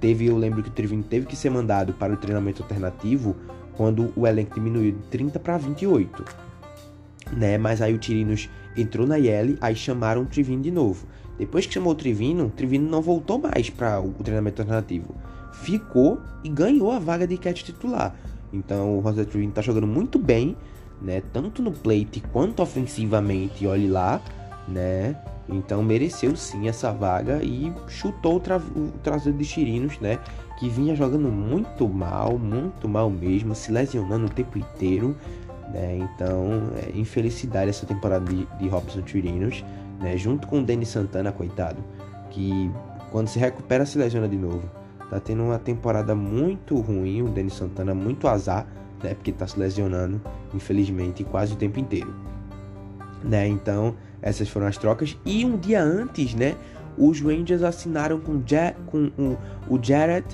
teve, 0.00 0.26
eu 0.26 0.36
lembro 0.36 0.62
que 0.62 0.68
o 0.68 0.72
Trivino 0.72 1.02
teve 1.02 1.26
que 1.26 1.36
ser 1.36 1.50
mandado 1.50 1.92
para 1.92 2.12
o 2.12 2.16
treinamento 2.16 2.62
alternativo 2.62 3.36
quando 3.76 4.12
o 4.16 4.26
elenco 4.26 4.54
diminuiu 4.54 4.92
de 4.92 5.02
30 5.08 5.38
para 5.38 5.58
28. 5.58 6.24
Né, 7.32 7.58
mas 7.58 7.82
aí 7.82 7.94
o 7.94 7.98
Tirinos 7.98 8.48
entrou 8.76 9.06
na 9.06 9.18
IL, 9.18 9.58
aí 9.60 9.76
chamaram 9.76 10.22
o 10.22 10.26
Trivino 10.26 10.62
de 10.62 10.70
novo. 10.70 11.06
Depois 11.38 11.66
que 11.66 11.74
chamou 11.74 11.92
o 11.92 11.96
Trivino, 11.96 12.46
o 12.46 12.50
Trivino 12.50 12.90
não 12.90 13.02
voltou 13.02 13.38
mais 13.38 13.70
para 13.70 14.00
o 14.00 14.12
treinamento 14.14 14.62
alternativo 14.62 15.14
ficou 15.62 16.20
e 16.42 16.48
ganhou 16.48 16.92
a 16.92 16.98
vaga 16.98 17.26
de 17.26 17.36
catch 17.36 17.62
titular. 17.62 18.14
Então 18.52 18.98
o 18.98 19.02
José 19.02 19.24
Trevino 19.24 19.52
tá 19.52 19.60
jogando 19.60 19.86
muito 19.86 20.18
bem, 20.18 20.56
né? 21.00 21.22
Tanto 21.32 21.62
no 21.62 21.72
plate 21.72 22.22
quanto 22.32 22.62
ofensivamente, 22.62 23.66
olhe 23.66 23.88
lá, 23.88 24.20
né? 24.66 25.16
Então 25.48 25.82
mereceu 25.82 26.36
sim 26.36 26.68
essa 26.68 26.92
vaga 26.92 27.42
e 27.42 27.72
chutou 27.88 28.36
o, 28.36 28.40
tra 28.40 28.58
o 28.58 28.92
traseiro 29.02 29.38
de 29.38 29.44
Chirinos, 29.44 29.98
né? 30.00 30.18
Que 30.58 30.68
vinha 30.68 30.94
jogando 30.94 31.28
muito 31.28 31.88
mal, 31.88 32.38
muito 32.38 32.88
mal 32.88 33.08
mesmo, 33.10 33.54
se 33.54 33.70
lesionando 33.70 34.26
o 34.26 34.30
tempo 34.30 34.58
inteiro, 34.58 35.16
né? 35.72 35.98
Então, 35.98 36.70
é, 36.76 36.98
infelicidade 36.98 37.70
essa 37.70 37.86
temporada 37.86 38.24
de, 38.24 38.46
de 38.58 38.68
Robson 38.68 39.02
Chirinos, 39.06 39.64
né? 40.00 40.16
Junto 40.16 40.46
com 40.46 40.60
o 40.60 40.64
Denis 40.64 40.88
Santana, 40.88 41.32
coitado, 41.32 41.82
que 42.30 42.70
quando 43.10 43.28
se 43.28 43.38
recupera 43.38 43.86
se 43.86 43.98
lesiona 43.98 44.28
de 44.28 44.36
novo. 44.36 44.77
Tá 45.10 45.18
tendo 45.18 45.42
uma 45.42 45.58
temporada 45.58 46.14
muito 46.14 46.78
ruim, 46.80 47.22
o 47.22 47.28
Denis 47.28 47.54
Santana 47.54 47.94
muito 47.94 48.28
azar, 48.28 48.66
né? 49.02 49.14
Porque 49.14 49.32
tá 49.32 49.46
se 49.46 49.58
lesionando, 49.58 50.20
infelizmente, 50.52 51.24
quase 51.24 51.54
o 51.54 51.56
tempo 51.56 51.80
inteiro. 51.80 52.14
Né? 53.24 53.48
Então, 53.48 53.96
essas 54.20 54.48
foram 54.48 54.66
as 54.66 54.76
trocas. 54.76 55.16
E 55.24 55.44
um 55.44 55.56
dia 55.56 55.82
antes, 55.82 56.34
né? 56.34 56.56
Os 56.96 57.20
Rangers 57.20 57.62
assinaram 57.62 58.20
com, 58.20 58.42
ja 58.46 58.74
com 58.86 59.10
o, 59.68 59.78
Jared 59.82 60.26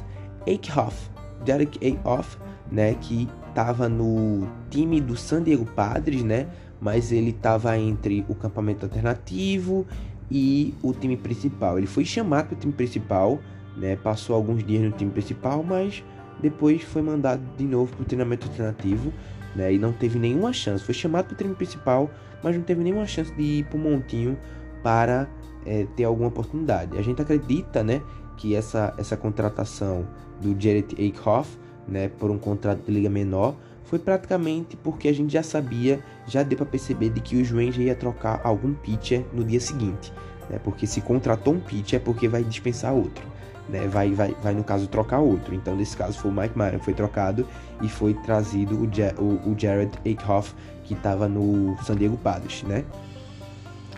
Eichhoff. 0.46 1.10
Jared 1.46 1.78
Eichhoff, 1.80 2.38
né? 2.70 2.94
Que 2.94 3.28
tava 3.54 3.88
no 3.88 4.48
time 4.70 5.00
do 5.00 5.16
San 5.16 5.42
Diego 5.42 5.64
Padres, 5.64 6.24
né? 6.24 6.48
Mas 6.80 7.12
ele 7.12 7.32
tava 7.32 7.78
entre 7.78 8.24
o 8.28 8.34
campamento 8.34 8.84
alternativo 8.84 9.87
e 10.30 10.74
o 10.82 10.92
time 10.92 11.16
principal. 11.16 11.78
Ele 11.78 11.87
foi 11.87 12.04
chamado 12.04 12.48
para 12.48 12.56
o 12.56 12.58
time 12.58 12.72
principal 12.72 13.38
né? 13.76 13.96
Passou 13.96 14.37
alguns 14.37 14.64
dias 14.64 14.82
no 14.82 14.90
time 14.90 15.10
principal, 15.10 15.62
mas 15.62 16.02
depois 16.40 16.82
foi 16.82 17.02
mandado 17.02 17.42
de 17.56 17.64
novo 17.64 17.92
para 17.94 18.02
o 18.02 18.04
treinamento 18.04 18.46
alternativo 18.48 19.12
né? 19.54 19.72
e 19.72 19.78
não 19.78 19.92
teve 19.92 20.18
nenhuma 20.18 20.52
chance. 20.52 20.84
Foi 20.84 20.94
chamado 20.94 21.26
para 21.26 21.34
o 21.34 21.37
time 21.37 21.54
principal, 21.54 22.10
mas 22.42 22.56
não 22.56 22.62
teve 22.62 22.82
nenhuma 22.82 23.06
chance 23.06 23.32
de 23.34 23.42
ir 23.42 23.64
para 23.64 23.76
o 23.76 23.80
Montinho 23.80 24.38
para 24.82 25.28
é, 25.64 25.87
ter 25.96 26.04
alguma 26.04 26.28
oportunidade. 26.28 26.98
A 26.98 27.02
gente 27.02 27.20
acredita 27.20 27.82
né, 27.82 28.02
que 28.37 28.54
essa, 28.54 28.94
essa 28.98 29.16
contratação 29.16 30.06
do 30.40 30.50
Jared 30.60 30.94
Eichhoff 30.98 31.58
né, 31.88 32.08
por 32.08 32.30
um 32.30 32.38
contrato 32.38 32.82
de 32.84 32.92
liga 32.92 33.08
menor 33.08 33.54
foi 33.84 33.98
praticamente 33.98 34.76
porque 34.76 35.08
a 35.08 35.14
gente 35.14 35.32
já 35.32 35.42
sabia, 35.42 36.00
já 36.26 36.42
deu 36.42 36.56
para 36.56 36.66
perceber 36.66 37.10
de 37.10 37.20
que 37.20 37.37
o 37.37 37.44
Rangers 37.44 37.78
ia 37.78 37.94
trocar 37.94 38.40
algum 38.42 38.74
pitcher 38.74 39.24
no 39.32 39.44
dia 39.44 39.60
seguinte. 39.60 40.12
Né, 40.50 40.58
porque 40.62 40.87
se 40.87 41.00
contratou 41.00 41.54
um 41.54 41.60
pitcher 41.60 41.98
é 41.98 42.02
porque 42.02 42.28
vai 42.28 42.44
dispensar 42.44 42.92
outro 42.92 43.34
né, 43.68 43.87
vai, 43.88 44.12
vai, 44.12 44.35
vai, 44.42 44.55
no 44.55 44.62
caso, 44.62 44.87
trocar 44.87 45.20
outro. 45.20 45.55
Então, 45.55 45.74
nesse 45.77 45.96
caso, 45.96 46.18
foi 46.18 46.31
o 46.31 46.35
Mike 46.35 46.57
Myron 46.57 46.79
que 46.79 46.85
foi 46.85 46.94
trocado 46.94 47.46
e 47.83 47.88
foi 47.88 48.14
trazido 48.14 48.77
o, 48.77 49.22
o, 49.22 49.53
o 49.53 49.59
Jared 49.59 49.92
Eichhoff, 50.05 50.55
que 50.85 50.94
estava 50.94 51.29
no 51.29 51.77
San 51.83 51.96
Diego 51.96 52.16
Padres, 52.16 52.62
né? 52.62 52.85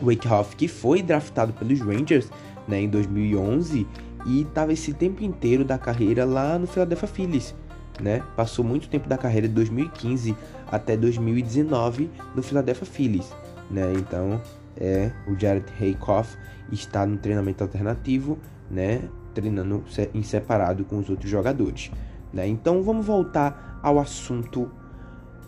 O 0.00 0.10
Eichhoff, 0.10 0.54
que 0.56 0.68
foi 0.68 1.02
draftado 1.02 1.52
pelos 1.52 1.80
Rangers 1.80 2.30
né, 2.68 2.82
em 2.82 2.88
2011 2.88 3.86
e 4.26 4.42
estava 4.42 4.72
esse 4.72 4.92
tempo 4.92 5.24
inteiro 5.24 5.64
da 5.64 5.78
carreira 5.78 6.24
lá 6.24 6.58
no 6.58 6.66
Philadelphia 6.66 7.08
Phillies. 7.08 7.54
Né? 8.00 8.22
Passou 8.36 8.62
muito 8.62 8.88
tempo 8.88 9.08
da 9.08 9.16
carreira 9.16 9.48
de 9.48 9.54
2015 9.54 10.36
até 10.70 10.96
2019 10.96 12.10
no 12.34 12.42
Philadelphia 12.42 12.84
Phillies, 12.84 13.34
né? 13.70 13.90
Então 13.96 14.38
é 14.76 15.10
o 15.26 15.38
Jared 15.38 15.64
Haycoff 15.80 16.36
está 16.72 17.06
no 17.06 17.16
treinamento 17.16 17.62
alternativo, 17.62 18.38
né, 18.70 19.02
treinando 19.36 19.84
em 20.14 20.22
separado 20.22 20.84
com 20.84 20.98
os 20.98 21.10
outros 21.10 21.30
jogadores, 21.30 21.90
né? 22.32 22.48
Então 22.48 22.82
vamos 22.82 23.04
voltar 23.04 23.78
ao 23.82 23.98
assunto 23.98 24.70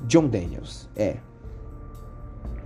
John 0.02 0.28
Daniels. 0.28 0.88
É 0.94 1.16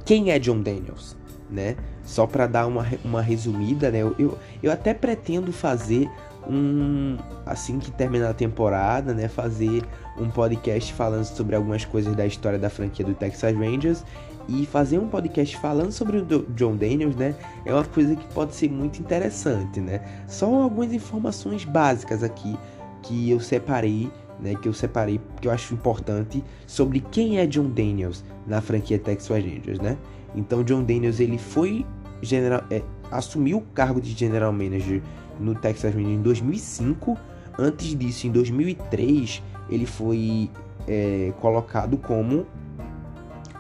quem 0.05 0.31
é 0.31 0.39
John 0.41 0.61
Daniels, 0.61 1.17
né? 1.49 1.77
Só 2.03 2.27
para 2.27 2.49
dar 2.49 2.67
uma, 2.67 2.85
uma 3.05 3.23
resumida, 3.23 3.91
né? 3.91 3.99
Eu, 3.99 4.17
eu, 4.19 4.39
eu 4.61 4.73
até 4.73 4.93
pretendo 4.93 5.53
fazer 5.53 6.11
um 6.49 7.17
assim 7.47 7.79
que 7.79 7.93
terminar 7.93 8.31
a 8.31 8.35
temporada, 8.35 9.15
né, 9.15 9.29
fazer 9.29 9.85
um 10.19 10.29
podcast 10.29 10.93
falando 10.93 11.25
sobre 11.25 11.55
algumas 11.55 11.85
coisas 11.85 12.17
da 12.17 12.27
história 12.27 12.59
da 12.59 12.69
franquia 12.69 13.07
do 13.07 13.15
Texas 13.15 13.57
Rangers 13.57 14.05
e 14.49 14.67
fazer 14.67 14.99
um 14.99 15.09
podcast 15.09 15.57
falando 15.57 15.93
sobre 15.93 16.19
o 16.19 16.47
John 16.55 16.77
Daniels, 16.77 17.17
né, 17.17 17.35
é 17.65 17.73
uma 17.73 17.85
coisa 17.85 18.17
que 18.17 18.27
pode 18.35 18.55
ser 18.55 18.71
muito 18.71 19.01
interessante, 19.01 19.81
né? 19.81 20.01
Só 20.27 20.47
algumas 20.63 20.93
informações 20.93 21.65
básicas 21.65 22.23
aqui 22.23 22.57
que 23.03 23.31
eu 23.31 23.41
separei, 23.41 24.11
né, 24.41 24.55
que 24.55 24.69
eu 24.69 24.73
separei 24.73 25.21
que 25.41 25.49
eu 25.49 25.53
acho 25.53 25.75
importante 25.75 26.43
sobre 26.67 27.01
quem 27.01 27.39
é 27.39 27.47
John 27.47 27.69
Daniels 27.69 28.25
na 28.47 28.61
franquia 28.61 28.99
Texas 28.99 29.45
Rangers, 29.45 29.79
né? 29.79 29.97
Então 30.35 30.63
John 30.65 30.83
Daniels 30.83 31.21
ele 31.21 31.39
foi 31.39 31.87
general, 32.23 32.63
é, 32.71 32.83
assumiu 33.11 33.59
o 33.59 33.61
cargo 33.61 34.01
de 34.01 34.13
general 34.13 34.53
manager 34.53 35.03
no 35.39 35.55
Texas 35.55 35.95
Rangers 35.95 36.15
em 36.15 36.23
2005. 36.23 37.17
Antes 37.59 37.97
disso, 37.99 38.27
em 38.27 38.31
2003, 38.31 39.43
ele 39.69 39.85
foi 39.85 40.51
é, 40.89 41.33
colocado 41.41 41.97
como 41.99 42.47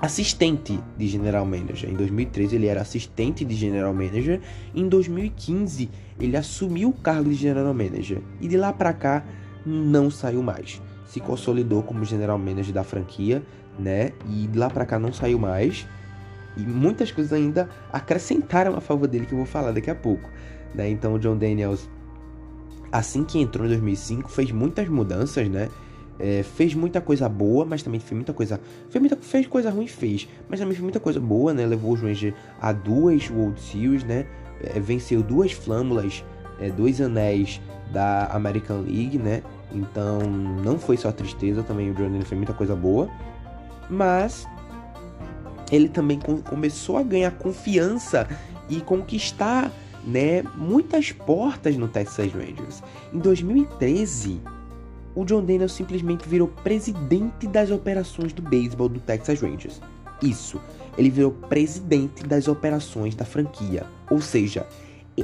assistente 0.02 0.80
de 0.98 1.06
general 1.06 1.46
manager. 1.46 1.88
Em 1.88 1.94
2013 1.94 2.56
ele 2.56 2.66
era 2.66 2.80
assistente 2.80 3.44
de 3.44 3.54
general 3.54 3.94
manager. 3.94 4.40
Em 4.74 4.88
2015 4.88 5.88
ele 6.18 6.36
assumiu 6.36 6.88
o 6.88 6.92
cargo 6.92 7.30
de 7.30 7.36
general 7.36 7.72
manager 7.72 8.20
e 8.40 8.48
de 8.48 8.56
lá 8.56 8.72
para 8.72 8.92
cá 8.92 9.24
não 9.64 10.10
saiu 10.10 10.42
mais. 10.42 10.82
Se 11.06 11.20
consolidou 11.20 11.84
como 11.84 12.04
general 12.04 12.36
manager 12.36 12.74
da 12.74 12.82
franquia, 12.82 13.44
né? 13.78 14.10
E 14.28 14.48
de 14.48 14.58
lá 14.58 14.68
para 14.68 14.84
cá 14.84 14.98
não 14.98 15.12
saiu 15.12 15.38
mais. 15.38 15.86
E 16.56 16.62
muitas 16.62 17.12
coisas 17.12 17.32
ainda 17.32 17.70
acrescentaram 17.92 18.74
a 18.74 18.80
favor 18.80 19.06
dele 19.06 19.24
que 19.24 19.32
eu 19.32 19.38
vou 19.38 19.46
falar 19.46 19.70
daqui 19.70 19.90
a 19.90 19.94
pouco. 19.94 20.28
Né? 20.74 20.90
Então 20.90 21.14
o 21.14 21.18
John 21.18 21.36
Daniels, 21.36 21.88
assim 22.90 23.22
que 23.22 23.38
entrou 23.38 23.66
em 23.66 23.68
2005, 23.68 24.28
fez 24.28 24.50
muitas 24.50 24.88
mudanças, 24.88 25.48
né? 25.48 25.68
É, 26.24 26.44
fez 26.44 26.72
muita 26.72 27.00
coisa 27.00 27.28
boa, 27.28 27.64
mas 27.64 27.82
também 27.82 27.98
fez 27.98 28.12
muita 28.12 28.32
coisa. 28.32 28.60
Fez, 28.88 29.00
muita, 29.02 29.16
fez 29.16 29.44
coisa 29.48 29.70
ruim, 29.70 29.88
fez. 29.88 30.28
Mas 30.48 30.60
também 30.60 30.72
fez 30.72 30.82
muita 30.82 31.00
coisa 31.00 31.18
boa, 31.18 31.52
né? 31.52 31.66
Levou 31.66 31.94
os 31.94 32.00
Rangers 32.00 32.32
a 32.60 32.72
duas 32.72 33.28
World 33.28 33.60
Series, 33.60 34.04
né? 34.04 34.24
É, 34.62 34.78
venceu 34.78 35.20
duas 35.20 35.50
flâmulas, 35.50 36.24
é, 36.60 36.70
dois 36.70 37.00
anéis 37.00 37.60
da 37.92 38.26
American 38.26 38.82
League, 38.82 39.18
né? 39.18 39.42
Então 39.72 40.20
não 40.20 40.78
foi 40.78 40.96
só 40.96 41.10
tristeza, 41.10 41.64
também 41.64 41.90
o 41.90 41.94
Daniels 41.94 42.28
fez 42.28 42.38
muita 42.38 42.52
coisa 42.52 42.76
boa. 42.76 43.10
Mas 43.90 44.46
ele 45.72 45.88
também 45.88 46.20
começou 46.48 46.98
a 46.98 47.02
ganhar 47.02 47.32
confiança 47.32 48.28
e 48.68 48.80
conquistar 48.80 49.72
né, 50.06 50.44
muitas 50.56 51.10
portas 51.10 51.76
no 51.76 51.88
Texas 51.88 52.32
Rangers. 52.32 52.80
Em 53.12 53.18
2013, 53.18 54.40
o 55.14 55.24
John 55.24 55.44
Daniels 55.44 55.72
simplesmente 55.72 56.28
virou 56.28 56.48
presidente 56.48 57.46
das 57.46 57.70
operações 57.70 58.32
do 58.32 58.42
beisebol 58.42 58.88
do 58.88 59.00
Texas 59.00 59.40
Rangers. 59.40 59.80
Isso, 60.22 60.60
ele 60.96 61.10
virou 61.10 61.32
presidente 61.32 62.22
das 62.24 62.48
operações 62.48 63.14
da 63.14 63.24
franquia. 63.24 63.84
Ou 64.10 64.20
seja, 64.20 64.66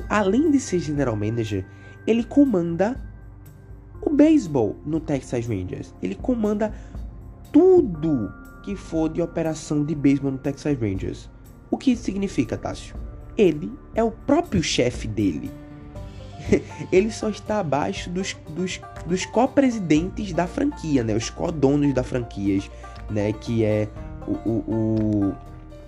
além 0.09 0.51
de 0.51 0.61
ser 0.61 0.79
general 0.81 1.17
manager, 1.17 1.65
ele 2.07 2.25
comanda 2.25 3.01
o 4.01 4.11
beisebol 4.11 4.77
no 4.85 5.01
Texas 5.01 5.47
Rangers. 5.47 5.95
Ele 6.03 6.15
comanda 6.15 6.73
tudo 7.53 8.33
que 8.65 8.75
for 8.77 9.09
de 9.09 9.23
operação 9.23 9.85
de 9.85 9.95
beisebol 9.95 10.33
no 10.33 10.39
Texas 10.39 10.79
Rangers. 10.79 11.31
O 11.71 11.79
que 11.79 11.93
isso 11.93 12.05
significa, 12.05 12.57
Tássio? 12.57 12.97
ele 13.39 13.73
é 13.95 14.03
o 14.03 14.11
próprio 14.11 14.61
chefe 14.63 15.07
dele. 15.07 15.51
ele 16.93 17.11
só 17.11 17.29
está 17.29 17.61
abaixo 17.61 18.11
dos, 18.11 18.37
dos, 18.51 18.81
dos 19.07 19.27
co-presidentes 19.27 20.33
da 20.33 20.47
franquia, 20.47 21.03
né? 21.03 21.15
Os 21.15 21.31
co-donos 21.31 21.93
da 21.95 22.03
franquias, 22.03 22.71
né? 23.11 23.33
Que 23.33 23.65
é 23.65 23.89
o, 24.27 24.49
o, 24.49 25.35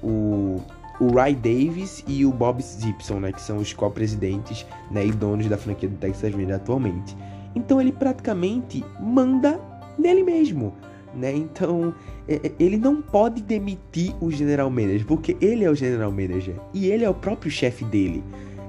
o, 0.02 0.06
o, 0.06 0.62
o 1.00 1.14
Ray 1.14 1.34
Davis 1.34 2.04
e 2.06 2.24
o 2.24 2.32
Bob 2.32 2.62
Gibson, 2.62 3.20
né? 3.20 3.32
Que 3.32 3.42
são 3.42 3.58
os 3.58 3.72
co-presidentes 3.72 4.66
né? 4.90 5.06
e 5.06 5.12
donos 5.12 5.46
da 5.48 5.56
franquia 5.56 5.88
do 5.88 5.96
Texas 5.96 6.32
Rangers 6.32 6.56
atualmente. 6.56 7.16
Então 7.54 7.80
ele 7.80 7.92
praticamente 7.92 8.84
manda 9.00 9.60
nele 9.98 10.22
mesmo 10.22 10.74
né? 11.14 11.34
Então, 11.34 11.94
é, 12.28 12.34
é, 12.34 12.52
ele 12.58 12.76
não 12.76 13.02
pode 13.02 13.42
demitir 13.42 14.14
o 14.20 14.30
general 14.30 14.70
manager, 14.70 15.06
porque 15.06 15.36
ele 15.40 15.64
é 15.64 15.70
o 15.70 15.74
general 15.74 16.10
manager 16.10 16.54
e 16.72 16.86
ele 16.86 17.04
é 17.04 17.10
o 17.10 17.14
próprio 17.14 17.50
chefe 17.50 17.84
dele. 17.84 18.22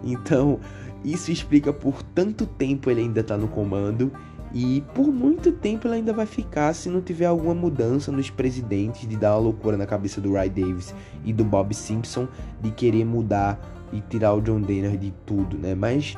Então, 0.04 0.60
isso 1.04 1.32
explica 1.32 1.74
por 1.74 2.04
tanto 2.04 2.46
tempo 2.46 2.90
ele 2.90 3.02
ainda 3.02 3.24
tá 3.24 3.38
no 3.38 3.48
comando 3.48 4.12
e 4.54 4.84
por 4.94 5.08
muito 5.08 5.52
tempo 5.52 5.88
ele 5.88 5.96
ainda 5.96 6.12
vai 6.12 6.26
ficar 6.26 6.74
se 6.74 6.90
não 6.90 7.02
tiver 7.02 7.26
alguma 7.26 7.56
mudança 7.56 8.12
nos 8.12 8.30
presidentes 8.30 9.08
de 9.08 9.16
dar 9.16 9.34
uma 9.36 9.44
loucura 9.44 9.78
na 9.78 9.86
cabeça 9.86 10.20
do 10.20 10.34
Ray 10.34 10.50
Davis 10.50 10.94
e 11.24 11.32
do 11.32 11.44
Bob 11.44 11.74
Simpson 11.74 12.28
de 12.62 12.72
querer 12.72 13.06
mudar 13.06 13.60
e 13.94 14.02
tirar 14.02 14.34
o 14.34 14.42
John 14.42 14.62
Denner 14.62 14.98
de 14.98 15.14
tudo, 15.26 15.58
né? 15.58 15.74
Mas 15.74 16.16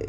é, 0.00 0.08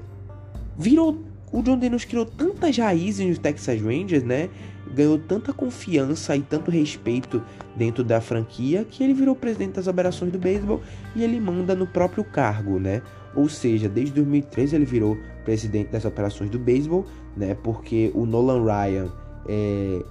virou 0.77 1.23
o 1.51 1.61
John 1.61 1.77
Denner 1.77 2.05
criou 2.05 2.25
tantas 2.25 2.77
raízes 2.77 3.25
nos 3.25 3.37
Texas 3.37 3.81
Rangers, 3.81 4.23
né? 4.23 4.49
Ganhou 4.97 5.19
tanta 5.19 5.53
confiança 5.53 6.35
e 6.35 6.41
tanto 6.41 6.71
respeito 6.71 7.41
dentro 7.75 8.03
da 8.03 8.19
franquia 8.19 8.83
que 8.83 9.03
ele 9.03 9.13
virou 9.13 9.35
presidente 9.35 9.73
das 9.73 9.85
operações 9.85 10.31
do 10.31 10.39
beisebol 10.39 10.81
e 11.15 11.23
ele 11.23 11.39
manda 11.39 11.75
no 11.75 11.85
próprio 11.85 12.23
cargo, 12.23 12.79
né? 12.79 13.03
Ou 13.35 13.47
seja, 13.47 13.87
desde 13.87 14.15
2013 14.15 14.75
ele 14.75 14.85
virou 14.85 15.15
presidente 15.45 15.91
das 15.91 16.03
operações 16.03 16.49
do 16.49 16.57
beisebol, 16.57 17.05
né? 17.35 17.55
Porque 17.63 18.11
o 18.15 18.25
Nolan 18.25 18.63
Ryan 18.63 19.07
é, 19.47 20.03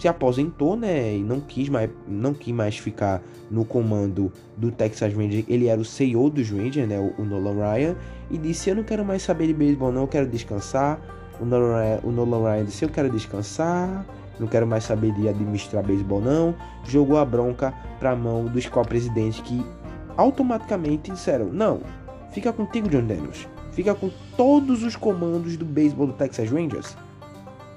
se 0.00 0.08
aposentou, 0.08 0.76
né? 0.76 1.16
E 1.16 1.22
não 1.22 1.40
quis 1.40 1.68
mais, 1.68 1.88
não 2.08 2.34
quis 2.34 2.52
mais 2.52 2.76
ficar 2.76 3.22
no 3.48 3.64
comando 3.64 4.32
do 4.56 4.72
Texas 4.72 5.14
Rangers. 5.14 5.44
Ele 5.48 5.68
era 5.68 5.80
o 5.80 5.84
CEO 5.84 6.28
dos 6.28 6.50
Rangers, 6.50 6.88
né? 6.88 6.98
O, 6.98 7.22
o 7.22 7.24
Nolan 7.24 7.54
Ryan 7.54 7.96
e 8.28 8.36
disse: 8.36 8.70
"Eu 8.70 8.74
não 8.74 8.82
quero 8.82 9.04
mais 9.04 9.22
saber 9.22 9.46
de 9.46 9.54
beisebol, 9.54 9.92
não. 9.92 10.02
Eu 10.02 10.08
quero 10.08 10.26
descansar." 10.26 11.00
O 11.40 11.44
Nolan, 11.44 12.50
Ryan, 12.50 12.64
disse: 12.64 12.84
Eu 12.84 12.88
quero 12.88 13.10
descansar, 13.10 14.04
não 14.38 14.46
quero 14.46 14.66
mais 14.66 14.84
saber 14.84 15.12
de 15.12 15.28
administrar 15.28 15.82
beisebol, 15.82 16.20
não. 16.20 16.54
Jogou 16.84 17.18
a 17.18 17.24
bronca 17.24 17.72
para 17.98 18.10
a 18.10 18.16
mão 18.16 18.44
dos 18.46 18.66
co-presidentes 18.66 19.40
que 19.40 19.64
automaticamente 20.16 21.10
disseram: 21.10 21.46
Não, 21.46 21.80
fica 22.30 22.52
contigo, 22.52 22.88
John 22.88 23.06
Daniels. 23.06 23.48
Fica 23.72 23.94
com 23.94 24.10
todos 24.36 24.82
os 24.82 24.96
comandos 24.96 25.56
do 25.56 25.64
beisebol 25.64 26.06
do 26.06 26.12
Texas 26.14 26.50
Rangers. 26.50 26.96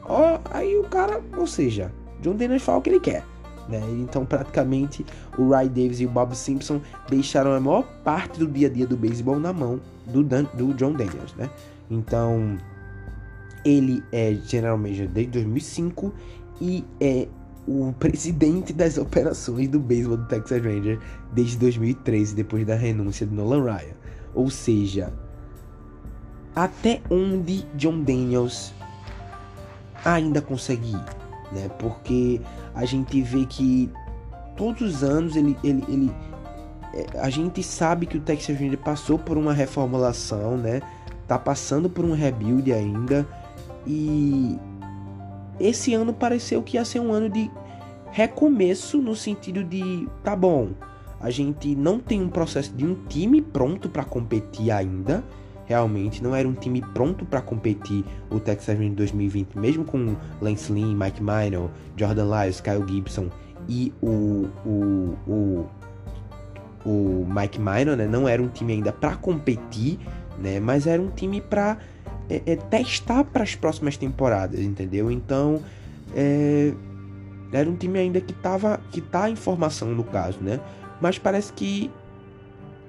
Oh, 0.08 0.39
aí 0.52 0.78
o 0.78 0.84
cara, 0.84 1.22
ou 1.38 1.45
seja, 1.45 1.91
John 2.22 2.36
Daniels 2.36 2.63
fala 2.63 2.80
o 2.80 2.82
que 2.82 2.89
ele 2.89 3.00
quer. 3.00 3.24
Né? 3.67 3.80
Então, 4.00 4.26
praticamente, 4.26 5.06
o 5.38 5.50
Ray 5.50 5.69
Davis 5.69 6.00
e 6.00 6.06
o 6.06 6.10
Bob 6.10 6.36
Simpson 6.36 6.82
deixaram 7.08 7.54
a 7.54 7.60
maior 7.60 7.84
parte 8.04 8.39
do 8.39 8.48
dia 8.48 8.67
a 8.67 8.72
dia 8.72 8.88
do 8.88 8.98
beisebol 8.98 9.39
na 9.39 9.54
mão 9.54 9.80
do, 10.08 10.24
Dan, 10.24 10.45
do 10.56 10.74
John 10.74 10.93
Daniels. 10.93 11.36
Né? 11.36 11.50
Então, 11.91 12.58
ele 13.65 14.04
é 14.12 14.34
General 14.45 14.78
Manager 14.78 15.08
desde 15.08 15.32
2005 15.34 16.13
e 16.62 16.84
é 17.00 17.28
o 17.67 17.93
presidente 18.00 18.74
das 18.74 18.98
operações 18.98 19.67
do 19.67 19.80
beisebol 19.80 20.17
do 20.17 20.28
Texas 20.28 20.63
Rangers 20.63 21.00
desde 21.34 21.58
2013, 21.58 22.36
depois 22.36 22.65
da 22.65 22.76
renúncia 22.76 23.26
de 23.26 23.34
Nolan 23.34 23.63
Ryan. 23.63 23.95
Ou 24.34 24.50
seja, 24.50 25.13
até 26.56 27.02
onde 27.10 27.65
John 27.76 28.02
Daniels 28.02 28.74
ainda 30.04 30.41
consegue 30.41 30.91
ir, 30.91 31.06
né? 31.52 31.69
Porque 31.80 32.41
a 32.74 32.86
gente 32.86 33.22
vê 33.22 33.45
que 33.45 33.91
todos 34.56 34.82
os 34.82 35.04
anos 35.04 35.36
ele, 35.36 35.58
ele, 35.63 35.84
ele 35.88 36.12
é, 36.93 37.19
a 37.19 37.30
gente 37.30 37.62
sabe 37.62 38.06
que 38.06 38.17
o 38.17 38.22
Texas 38.22 38.58
Rangers 38.58 38.82
passou 38.84 39.17
por 39.17 39.38
uma 39.38 39.54
reformulação, 39.54 40.58
né? 40.58 40.82
Tá 41.28 41.38
passando 41.38 41.89
por 41.89 42.04
um 42.04 42.13
rebuild 42.13 42.72
ainda 42.74 43.28
e 43.86 44.58
esse 45.60 45.94
ano 45.94 46.13
pareceu 46.13 46.62
que 46.63 46.78
ia 46.78 46.86
ser 46.86 47.00
um 47.00 47.12
ano 47.12 47.30
de 47.30 47.50
recomeço 48.12 49.02
no 49.02 49.15
sentido 49.15 49.63
de, 49.63 50.08
tá 50.24 50.36
bom, 50.36 50.70
a 51.20 51.30
gente 51.30 51.76
não 51.76 52.00
tem 52.00 52.22
um 52.22 52.30
processo 52.30 52.74
de 52.74 52.86
um 52.86 52.96
time 53.08 53.42
pronto 53.42 53.89
para 53.89 54.04
competir 54.04 54.72
ainda. 54.72 55.24
Realmente 55.65 56.24
não 56.24 56.34
era 56.34 56.48
um 56.48 56.54
time 56.54 56.82
pronto 56.94 57.26
para 57.26 57.42
competir 57.42 58.04
o 58.32 58.39
Texas 58.39 58.76
Rangers 58.76 58.96
2020, 58.96 59.56
mesmo 59.56 59.86
com 59.86 60.15
Lance 60.42 60.72
Lynn, 60.72 60.96
Mike 60.96 61.22
Minor, 61.22 61.70
Jordan 61.96 62.26
Lyles, 62.26 62.60
Kyle 62.60 62.84
Gibson 62.88 63.30
e 63.68 63.94
o, 64.02 64.48
o, 64.65 65.18
o 65.28 65.65
o 66.86 67.26
Mike 67.28 67.60
Minor, 67.60 67.96
né? 67.98 68.08
Não 68.08 68.28
era 68.28 68.42
um 68.42 68.48
time 68.48 68.74
ainda 68.74 68.92
para 68.92 69.15
competir, 69.15 70.00
né? 70.39 70.60
Mas 70.60 70.88
era 70.88 71.02
um 71.02 71.10
time 71.10 71.42
para 71.42 71.78
é, 72.30 72.42
é, 72.46 72.56
testar 72.56 73.24
para 73.24 73.44
as 73.44 73.56
próximas 73.56 73.98
temporadas, 73.98 74.60
entendeu? 74.60 75.10
Então, 75.10 75.62
é, 76.15 76.74
era 77.52 77.70
um 77.70 77.76
time 77.76 78.00
ainda 78.00 78.22
que 78.22 78.34
tava 78.34 78.80
que 78.92 79.02
tá 79.02 79.30
em 79.30 79.36
formação 79.36 79.89
no 79.89 80.04
caso, 80.04 80.39
né? 80.42 80.60
Mas 81.02 81.18
parece 81.18 81.52
que 81.54 81.89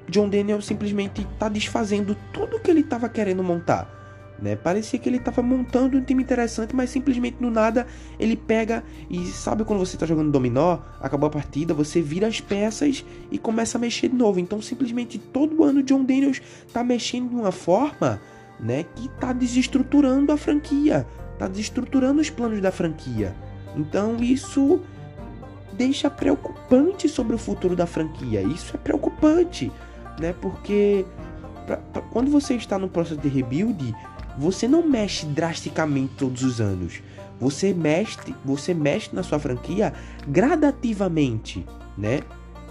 John 0.08 0.28
Daniel 0.28 0.60
simplesmente 0.60 1.26
tá 1.38 1.48
desfazendo 1.48 2.16
tudo 2.32 2.60
que 2.60 2.70
ele 2.70 2.80
estava 2.80 3.08
querendo 3.08 3.42
montar. 3.42 3.98
Né? 4.40 4.56
Parecia 4.56 4.98
que 4.98 5.08
ele 5.08 5.18
estava 5.18 5.42
montando 5.42 5.98
um 5.98 6.02
time 6.02 6.22
interessante, 6.22 6.74
mas 6.74 6.88
simplesmente 6.88 7.36
do 7.36 7.50
nada 7.50 7.86
ele 8.18 8.36
pega 8.36 8.82
e 9.10 9.26
sabe 9.26 9.64
quando 9.64 9.80
você 9.80 9.96
está 9.96 10.06
jogando 10.06 10.32
dominó, 10.32 10.78
acabou 10.98 11.26
a 11.26 11.30
partida, 11.30 11.74
você 11.74 12.00
vira 12.00 12.26
as 12.26 12.40
peças 12.40 13.04
e 13.30 13.38
começa 13.38 13.76
a 13.76 13.80
mexer 13.80 14.08
de 14.08 14.16
novo. 14.16 14.40
Então 14.40 14.60
simplesmente 14.62 15.18
todo 15.18 15.62
ano 15.62 15.82
John 15.82 16.04
Daniels 16.04 16.40
está 16.66 16.82
mexendo 16.82 17.28
de 17.28 17.34
uma 17.36 17.52
forma, 17.52 18.20
né, 18.62 18.84
que 18.94 19.06
está 19.06 19.32
desestruturando 19.32 20.32
a 20.32 20.36
franquia, 20.36 21.06
está 21.32 21.48
desestruturando 21.48 22.20
os 22.20 22.30
planos 22.30 22.60
da 22.60 22.70
franquia. 22.70 23.34
Então 23.76 24.16
isso 24.16 24.80
deixa 25.72 26.10
preocupante 26.10 27.08
sobre 27.08 27.34
o 27.34 27.38
futuro 27.38 27.74
da 27.74 27.86
franquia. 27.86 28.42
Isso 28.42 28.74
é 28.74 28.78
preocupante, 28.78 29.72
né? 30.18 30.34
Porque 30.40 31.04
pra, 31.66 31.78
pra, 31.78 32.02
quando 32.02 32.30
você 32.30 32.54
está 32.54 32.78
no 32.78 32.88
processo 32.88 33.20
de 33.20 33.28
rebuild, 33.28 33.94
você 34.36 34.68
não 34.68 34.86
mexe 34.86 35.26
drasticamente 35.26 36.14
todos 36.18 36.42
os 36.42 36.60
anos. 36.60 37.02
Você 37.40 37.72
mexe, 37.72 38.18
você 38.44 38.74
mexe 38.74 39.14
na 39.14 39.22
sua 39.22 39.38
franquia 39.38 39.94
gradativamente, 40.28 41.64
né? 41.96 42.20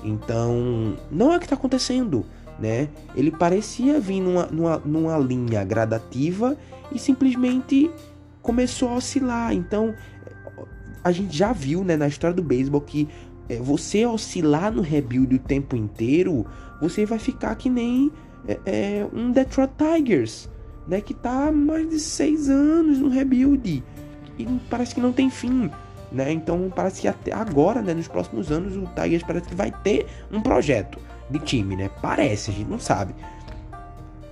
Então, 0.03 0.95
não 1.11 1.33
é 1.33 1.37
o 1.37 1.39
que 1.39 1.45
está 1.45 1.55
acontecendo, 1.55 2.25
né? 2.59 2.89
Ele 3.15 3.31
parecia 3.31 3.99
vir 3.99 4.21
numa, 4.21 4.45
numa, 4.47 4.77
numa 4.79 5.17
linha 5.17 5.63
gradativa 5.63 6.57
e 6.91 6.99
simplesmente 6.99 7.89
começou 8.41 8.89
a 8.89 8.95
oscilar. 8.95 9.53
Então, 9.53 9.93
a 11.03 11.11
gente 11.11 11.35
já 11.35 11.53
viu, 11.53 11.83
né, 11.83 11.95
na 11.95 12.07
história 12.07 12.35
do 12.35 12.43
beisebol 12.43 12.81
que 12.81 13.07
é, 13.47 13.57
você 13.57 14.05
oscilar 14.05 14.71
no 14.71 14.81
rebuild 14.81 15.35
o 15.35 15.39
tempo 15.39 15.75
inteiro, 15.75 16.45
você 16.81 17.05
vai 17.05 17.19
ficar 17.19 17.55
que 17.55 17.69
nem 17.69 18.11
é, 18.47 18.59
é, 18.65 19.07
um 19.13 19.31
Detroit 19.31 19.71
Tigers, 19.77 20.49
né, 20.87 21.01
que 21.01 21.13
tá 21.13 21.47
há 21.47 21.51
mais 21.51 21.89
de 21.89 21.99
seis 21.99 22.49
anos 22.49 22.99
no 22.99 23.09
rebuild 23.09 23.83
e 24.37 24.47
parece 24.69 24.95
que 24.95 25.01
não 25.01 25.11
tem 25.11 25.29
fim, 25.29 25.69
né? 26.11 26.31
Então 26.31 26.71
parece 26.73 27.01
que 27.01 27.07
até 27.07 27.33
agora, 27.33 27.81
né, 27.81 27.93
nos 27.93 28.07
próximos 28.07 28.51
anos 28.51 28.75
o 28.77 28.87
Tigers 28.95 29.23
parece 29.23 29.49
que 29.49 29.55
vai 29.55 29.71
ter 29.83 30.05
um 30.31 30.41
projeto 30.41 30.97
de 31.29 31.39
time, 31.39 31.75
né? 31.75 31.89
Parece, 32.01 32.51
a 32.51 32.53
gente 32.53 32.69
não 32.69 32.79
sabe. 32.79 33.13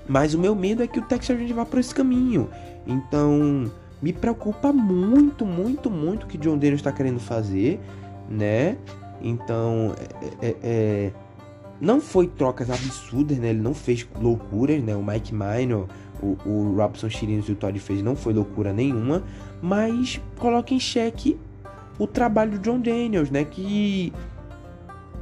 Mas 0.07 0.33
o 0.33 0.39
meu 0.39 0.55
medo 0.55 0.81
é 0.81 0.87
que 0.87 0.99
o 0.99 1.01
Texas 1.01 1.37
Rangers 1.37 1.55
vá 1.55 1.65
por 1.65 1.79
esse 1.79 1.93
caminho. 1.93 2.49
Então, 2.85 3.69
me 4.01 4.13
preocupa 4.13 4.71
muito, 4.71 5.45
muito, 5.45 5.89
muito 5.89 6.23
o 6.23 6.27
que 6.27 6.37
John 6.37 6.57
Daniels 6.57 6.79
está 6.79 6.91
querendo 6.91 7.19
fazer, 7.19 7.79
né? 8.29 8.77
Então, 9.21 9.93
é, 10.41 10.47
é, 10.47 10.55
é, 10.63 11.11
não 11.81 11.99
foi 11.99 12.27
trocas 12.27 12.69
absurdas, 12.69 13.37
né? 13.37 13.49
Ele 13.49 13.61
não 13.61 13.73
fez 13.73 14.07
loucuras, 14.19 14.81
né? 14.81 14.95
O 14.95 15.03
Mike 15.03 15.33
Minor 15.33 15.87
o, 16.21 16.37
o 16.45 16.75
Robson 16.75 17.09
Chirinos 17.09 17.47
e 17.47 17.51
o 17.51 17.55
Todd 17.55 17.77
fez 17.79 18.01
não 18.01 18.15
foi 18.15 18.33
loucura 18.33 18.73
nenhuma, 18.73 19.23
mas 19.61 20.19
coloca 20.37 20.73
em 20.73 20.79
xeque 20.79 21.37
o 21.97 22.07
trabalho 22.07 22.51
do 22.51 22.59
John 22.59 22.79
Daniels, 22.79 23.29
né? 23.29 23.43
Que 23.43 24.13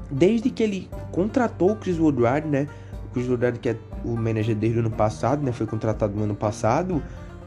desde 0.09 0.49
que 0.49 0.63
ele 0.63 0.89
contratou 1.11 1.71
o 1.71 1.75
Chris 1.75 1.99
Woodward, 1.99 2.47
né? 2.47 2.67
O 3.09 3.13
Chris 3.13 3.27
Woodward 3.27 3.59
que 3.59 3.69
é 3.69 3.77
o 4.03 4.15
manager 4.15 4.55
desde 4.55 4.79
o 4.79 4.81
ano 4.81 4.91
passado, 4.91 5.43
né? 5.43 5.51
Foi 5.51 5.65
contratado 5.65 6.15
no 6.15 6.23
ano 6.23 6.35
passado, 6.35 7.01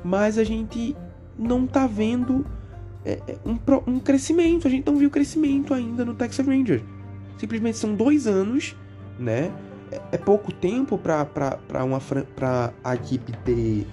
mas 0.05 0.39
a 0.39 0.45
gente 0.45 0.97
não 1.39 1.67
tá 1.67 1.87
vendo 1.87 2.45
é, 3.05 3.21
é 3.27 3.37
um, 3.45 3.59
um 3.87 4.01
crescimento, 4.01 4.67
a 4.67 4.71
gente 4.71 4.87
não 4.87 4.97
viu 4.97 5.11
crescimento 5.11 5.73
ainda 5.73 6.05
no 6.05 6.15
Texas 6.15 6.47
Rangers. 6.47 6.83
Simplesmente 7.39 7.79
são 7.79 7.95
dois 7.95 8.27
anos, 8.27 8.77
né? 9.19 9.53
é 10.13 10.19
pouco 10.19 10.53
tempo 10.53 10.99
para 10.99 11.27
a 12.85 12.95
equipe 12.95 13.33
ter 13.45 13.87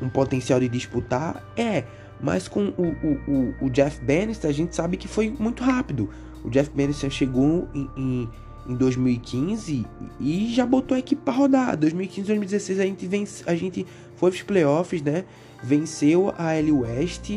um 0.00 0.08
potencial 0.08 0.60
de 0.60 0.68
disputar? 0.68 1.42
É, 1.56 1.84
mas 2.20 2.48
com 2.48 2.72
o, 2.76 2.82
o, 2.82 3.30
o, 3.30 3.54
o 3.66 3.70
Jeff 3.70 4.02
Bannister 4.04 4.48
a 4.48 4.52
gente 4.52 4.74
sabe 4.74 4.96
que 4.96 5.08
foi 5.08 5.34
muito 5.38 5.62
rápido. 5.62 6.10
O 6.44 6.50
Jeff 6.50 6.70
Bannister 6.70 7.10
chegou 7.10 7.68
em, 7.74 7.90
em, 7.96 8.28
em 8.68 8.74
2015 8.74 9.86
e 10.20 10.54
já 10.54 10.64
botou 10.66 10.94
a 10.94 10.98
equipe 10.98 11.22
para 11.22 11.34
rodar. 11.34 11.76
2015 11.76 12.26
2016 12.26 12.80
a 12.80 12.84
gente, 12.84 13.06
vence, 13.06 13.44
a 13.46 13.54
gente 13.54 13.86
foi 14.16 14.30
para 14.30 14.36
os 14.36 14.42
playoffs, 14.42 15.02
né? 15.02 15.24
Venceu 15.62 16.32
a 16.36 16.54
L 16.54 16.72
West, 16.72 17.30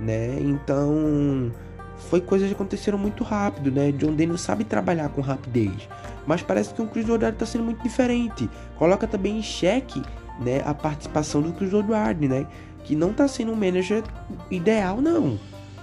né? 0.00 0.38
Então 0.40 1.52
foi 2.10 2.20
coisas 2.20 2.48
que 2.48 2.54
aconteceram 2.54 2.98
muito 2.98 3.24
rápido, 3.24 3.70
né? 3.70 3.92
John 3.92 4.14
Daniel 4.14 4.38
sabe 4.38 4.64
trabalhar 4.64 5.08
com 5.08 5.20
rapidez, 5.20 5.88
mas 6.26 6.42
parece 6.42 6.72
que 6.74 6.82
o 6.82 6.86
Chris 6.86 7.08
Woodward 7.08 7.34
está 7.34 7.46
sendo 7.46 7.64
muito 7.64 7.82
diferente. 7.82 8.48
Coloca 8.76 9.06
também 9.06 9.38
em 9.38 9.42
xeque, 9.42 10.02
né, 10.40 10.62
a 10.64 10.74
participação 10.74 11.40
do 11.40 11.52
Chris 11.52 11.72
Woodward, 11.72 12.28
né, 12.28 12.46
que 12.84 12.94
não 12.94 13.10
está 13.10 13.26
sendo 13.26 13.52
um 13.52 13.56
manager 13.56 14.02
ideal 14.50 15.00
não. 15.00 15.38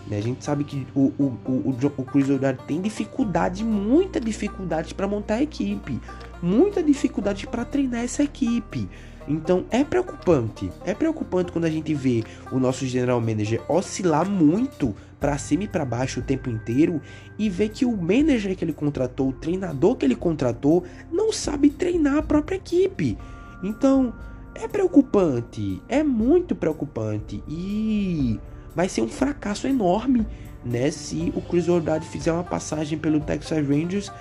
Né? 0.07 0.17
A 0.17 0.21
gente 0.21 0.43
sabe 0.43 0.63
que 0.63 0.85
o, 0.93 1.13
o, 1.17 1.37
o, 1.45 1.75
o 1.97 2.03
Chris 2.03 2.27
tem 2.67 2.81
dificuldade, 2.81 3.63
muita 3.63 4.19
dificuldade 4.19 4.93
para 4.93 5.07
montar 5.07 5.35
a 5.35 5.43
equipe, 5.43 5.99
muita 6.41 6.83
dificuldade 6.83 7.47
para 7.47 7.65
treinar 7.65 8.03
essa 8.03 8.23
equipe. 8.23 8.89
Então 9.27 9.65
é 9.71 9.83
preocupante, 9.83 10.69
é 10.85 10.93
preocupante 10.93 11.51
quando 11.51 11.65
a 11.65 11.69
gente 11.69 11.93
vê 11.93 12.23
o 12.51 12.59
nosso 12.59 12.85
general 12.85 13.21
manager 13.21 13.61
oscilar 13.69 14.29
muito 14.29 14.93
para 15.17 15.37
cima 15.37 15.63
e 15.63 15.67
para 15.69 15.85
baixo 15.85 16.19
o 16.19 16.23
tempo 16.23 16.49
inteiro 16.49 17.01
e 17.39 17.49
ver 17.49 17.69
que 17.69 17.85
o 17.85 17.95
manager 17.95 18.53
que 18.57 18.65
ele 18.65 18.73
contratou, 18.73 19.29
o 19.29 19.33
treinador 19.33 19.95
que 19.95 20.05
ele 20.05 20.15
contratou, 20.15 20.83
não 21.09 21.31
sabe 21.31 21.69
treinar 21.69 22.17
a 22.17 22.21
própria 22.21 22.57
equipe. 22.57 23.17
Então 23.63 24.13
é 24.53 24.67
preocupante, 24.67 25.81
é 25.87 26.03
muito 26.03 26.53
preocupante 26.53 27.41
e 27.47 28.37
vai 28.75 28.89
ser 28.89 29.01
um 29.01 29.07
fracasso 29.07 29.67
enorme, 29.67 30.25
né, 30.63 30.89
se 30.91 31.31
o 31.35 31.41
Chris 31.41 31.67
Ordad 31.67 32.03
fizer 32.05 32.31
uma 32.31 32.43
passagem 32.43 32.97
pelo 32.97 33.19
Texas 33.19 33.67
Rangers 33.67 34.11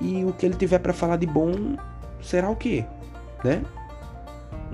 e 0.00 0.24
o 0.24 0.32
que 0.32 0.44
ele 0.44 0.56
tiver 0.56 0.78
para 0.78 0.92
falar 0.92 1.16
de 1.16 1.26
bom 1.26 1.76
será 2.20 2.50
o 2.50 2.56
quê, 2.56 2.84
né? 3.44 3.62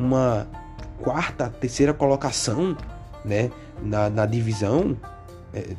uma 0.01 0.47
quarta, 0.99 1.49
terceira 1.49 1.93
colocação, 1.93 2.77
né, 3.25 3.51
na, 3.83 4.09
na 4.09 4.27
divisão, 4.27 4.97
é, 5.53 5.75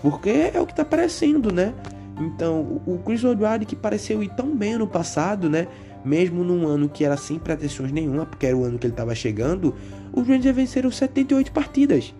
porque 0.00 0.50
é 0.52 0.60
o 0.60 0.66
que 0.66 0.72
está 0.72 0.84
parecendo, 0.84 1.52
né? 1.52 1.72
Então, 2.20 2.80
o 2.86 3.00
Chris 3.04 3.24
Woodward 3.24 3.64
que 3.66 3.74
pareceu 3.74 4.22
ir 4.22 4.28
tão 4.30 4.54
bem 4.54 4.76
no 4.76 4.86
passado, 4.86 5.50
né? 5.50 5.66
Mesmo 6.04 6.44
num 6.44 6.66
ano 6.66 6.88
que 6.88 7.04
era 7.04 7.16
sem 7.16 7.38
pretensões 7.38 7.90
nenhuma, 7.90 8.26
porque 8.26 8.46
era 8.46 8.56
o 8.56 8.62
ano 8.62 8.78
que 8.78 8.86
ele 8.86 8.92
estava 8.92 9.14
chegando, 9.14 9.74
os 10.12 10.26
Rangers 10.26 10.54
venceram 10.54 10.90
78 10.90 11.50
partidas. 11.50 12.14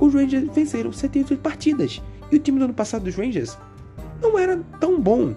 Os 0.00 0.14
Rangers 0.14 0.48
venceram 0.54 0.92
78 0.92 1.40
partidas. 1.40 2.02
E 2.32 2.36
o 2.36 2.38
time 2.38 2.58
do 2.58 2.64
ano 2.64 2.74
passado 2.74 3.04
dos 3.04 3.14
Rangers 3.14 3.56
não 4.20 4.38
era 4.38 4.58
tão 4.80 5.00
bom. 5.00 5.34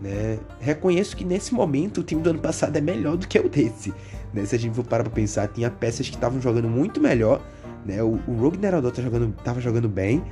Né? 0.00 0.38
Reconheço 0.60 1.16
que 1.16 1.24
nesse 1.24 1.54
momento 1.54 1.98
o 2.00 2.02
time 2.02 2.22
do 2.22 2.30
ano 2.30 2.38
passado 2.38 2.76
é 2.76 2.80
melhor 2.80 3.16
do 3.16 3.28
que 3.28 3.38
o 3.38 3.48
desse. 3.48 3.92
Né? 4.32 4.44
Se 4.44 4.54
a 4.54 4.58
gente 4.58 4.74
for 4.74 4.84
parar 4.84 5.04
pra 5.04 5.12
pensar, 5.12 5.48
tinha 5.48 5.70
peças 5.70 6.08
que 6.08 6.14
estavam 6.14 6.40
jogando 6.40 6.68
muito 6.68 7.00
melhor. 7.00 7.42
Né? 7.84 8.02
O, 8.02 8.18
o 8.26 8.36
Rogue 8.40 8.58
Nerador 8.58 8.92
tá 8.92 9.02
jogando, 9.02 9.34
tava 9.42 9.60
jogando 9.60 9.88
bem. 9.88 10.22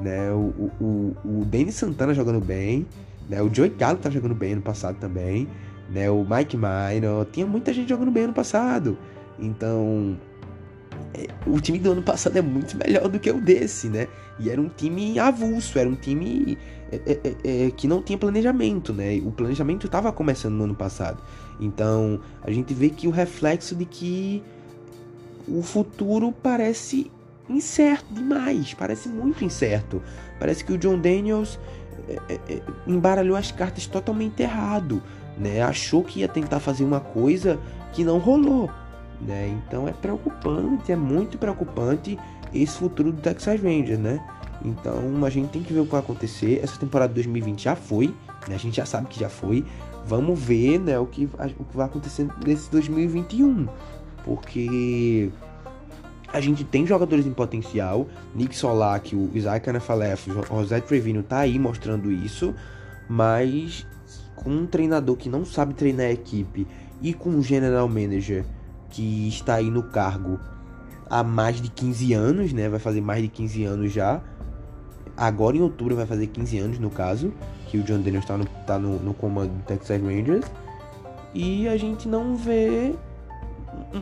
Né? 0.00 0.30
O, 0.32 0.70
o, 0.80 1.16
o 1.24 1.44
Denis 1.44 1.74
Santana 1.74 2.14
jogando 2.14 2.40
bem. 2.40 2.86
Né? 3.28 3.42
O 3.42 3.52
Joey 3.52 3.70
Gallo 3.70 3.98
tá 3.98 4.10
jogando 4.10 4.34
bem 4.34 4.54
no 4.54 4.62
passado 4.62 4.96
também. 4.98 5.48
Né? 5.90 6.10
O 6.10 6.24
Mike 6.24 6.56
Minor. 6.56 7.26
Tinha 7.32 7.46
muita 7.46 7.72
gente 7.72 7.88
jogando 7.88 8.10
bem 8.10 8.26
no 8.26 8.32
passado. 8.32 8.98
Então, 9.38 10.16
o 11.46 11.60
time 11.60 11.78
do 11.78 11.92
ano 11.92 12.02
passado 12.02 12.36
é 12.36 12.42
muito 12.42 12.76
melhor 12.76 13.08
do 13.08 13.18
que 13.18 13.30
o 13.30 13.40
desse, 13.40 13.88
né? 13.88 14.08
E 14.38 14.50
era 14.50 14.60
um 14.60 14.68
time 14.68 15.18
avulso, 15.18 15.78
era 15.78 15.88
um 15.88 15.94
time 15.94 16.58
é, 16.90 16.96
é, 17.06 17.20
é, 17.44 17.66
é 17.66 17.70
que 17.70 17.86
não 17.86 18.02
tinha 18.02 18.18
planejamento, 18.18 18.92
né? 18.92 19.20
O 19.24 19.30
planejamento 19.30 19.86
estava 19.86 20.12
começando 20.12 20.54
no 20.54 20.64
ano 20.64 20.74
passado. 20.74 21.22
Então 21.60 22.20
a 22.42 22.50
gente 22.50 22.74
vê 22.74 22.90
que 22.90 23.06
o 23.06 23.10
reflexo 23.10 23.74
de 23.74 23.84
que 23.84 24.42
o 25.46 25.62
futuro 25.62 26.32
parece 26.32 27.10
incerto 27.48 28.12
demais, 28.12 28.74
parece 28.74 29.08
muito 29.08 29.44
incerto. 29.44 30.02
Parece 30.38 30.64
que 30.64 30.72
o 30.72 30.78
John 30.78 30.98
Daniels 30.98 31.58
é, 32.08 32.62
embaralhou 32.86 33.36
as 33.36 33.52
cartas 33.52 33.86
totalmente 33.86 34.42
errado, 34.42 35.02
né? 35.38 35.62
Achou 35.62 36.02
que 36.02 36.20
ia 36.20 36.28
tentar 36.28 36.60
fazer 36.60 36.84
uma 36.84 37.00
coisa 37.00 37.58
que 37.92 38.04
não 38.04 38.18
rolou. 38.18 38.70
Né? 39.24 39.48
Então 39.66 39.88
é 39.88 39.92
preocupante, 39.92 40.92
é 40.92 40.96
muito 40.96 41.38
preocupante 41.38 42.18
esse 42.52 42.78
futuro 42.78 43.10
do 43.10 43.20
Texas 43.22 43.60
Rangers, 43.60 43.98
né? 43.98 44.20
Então 44.64 45.24
a 45.24 45.30
gente 45.30 45.48
tem 45.48 45.62
que 45.62 45.72
ver 45.72 45.80
o 45.80 45.84
que 45.84 45.92
vai 45.92 46.00
acontecer. 46.00 46.60
Essa 46.62 46.78
temporada 46.78 47.08
de 47.08 47.14
2020 47.14 47.62
já 47.62 47.74
foi, 47.74 48.08
né? 48.48 48.54
A 48.54 48.58
gente 48.58 48.76
já 48.76 48.86
sabe 48.86 49.08
que 49.08 49.18
já 49.18 49.28
foi. 49.28 49.64
Vamos 50.06 50.38
ver, 50.38 50.78
né, 50.78 50.98
o 50.98 51.06
que, 51.06 51.24
o 51.24 51.64
que 51.64 51.76
vai 51.76 51.86
acontecer 51.86 52.28
nesse 52.44 52.70
2021. 52.70 53.66
Porque 54.22 55.30
a 56.30 56.40
gente 56.40 56.64
tem 56.64 56.86
jogadores 56.86 57.26
em 57.26 57.32
potencial. 57.32 58.06
Nick 58.34 58.54
Solak, 58.54 59.16
o 59.16 59.30
Isaac 59.34 59.68
Anafalef, 59.70 60.30
o 60.30 60.60
José 60.60 60.80
Trevino 60.80 61.22
tá 61.22 61.38
aí 61.38 61.58
mostrando 61.58 62.12
isso. 62.12 62.54
Mas 63.08 63.86
com 64.36 64.50
um 64.50 64.66
treinador 64.66 65.16
que 65.16 65.28
não 65.28 65.44
sabe 65.44 65.74
treinar 65.74 66.06
a 66.06 66.12
equipe 66.12 66.66
e 67.00 67.14
com 67.14 67.30
um 67.30 67.42
general 67.42 67.88
manager 67.88 68.44
que 68.94 69.28
está 69.28 69.56
aí 69.56 69.70
no 69.70 69.82
cargo 69.82 70.38
há 71.10 71.24
mais 71.24 71.60
de 71.60 71.68
15 71.68 72.12
anos, 72.12 72.52
né? 72.52 72.68
Vai 72.68 72.78
fazer 72.78 73.00
mais 73.00 73.22
de 73.22 73.28
15 73.28 73.64
anos 73.64 73.92
já. 73.92 74.20
Agora 75.16 75.56
em 75.56 75.60
outubro 75.60 75.96
vai 75.96 76.06
fazer 76.06 76.28
15 76.28 76.58
anos, 76.58 76.78
no 76.78 76.90
caso, 76.90 77.32
que 77.66 77.76
o 77.76 77.82
John 77.82 78.00
Daniels 78.00 78.24
está 78.24 78.36
no, 78.36 78.46
tá 78.66 78.78
no, 78.78 78.98
no 79.00 79.12
comando 79.12 79.50
do 79.50 79.62
Texas 79.64 80.00
Rangers. 80.00 80.46
E 81.34 81.66
a 81.68 81.76
gente 81.76 82.08
não 82.08 82.36
vê 82.36 82.94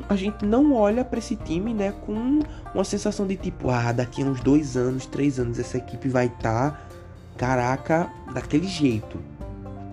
a 0.09 0.15
gente 0.17 0.45
não 0.45 0.75
olha 0.75 1.03
para 1.03 1.19
esse 1.19 1.35
time, 1.35 1.73
né, 1.73 1.93
com 2.05 2.41
uma 2.75 2.85
sensação 2.85 3.27
de 3.27 3.37
tipo, 3.37 3.71
ah, 3.71 3.91
daqui 3.91 4.23
a 4.23 4.27
uns 4.27 4.41
dois 4.41 4.77
anos, 4.77 5.07
três 5.07 5.41
anos, 5.41 5.59
essa 5.59 5.79
equipe 5.79 6.09
vai 6.09 6.27
estar, 6.27 6.73
tá, 6.73 6.81
caraca, 7.39 8.13
daquele 8.35 8.67
jeito. 8.69 9.19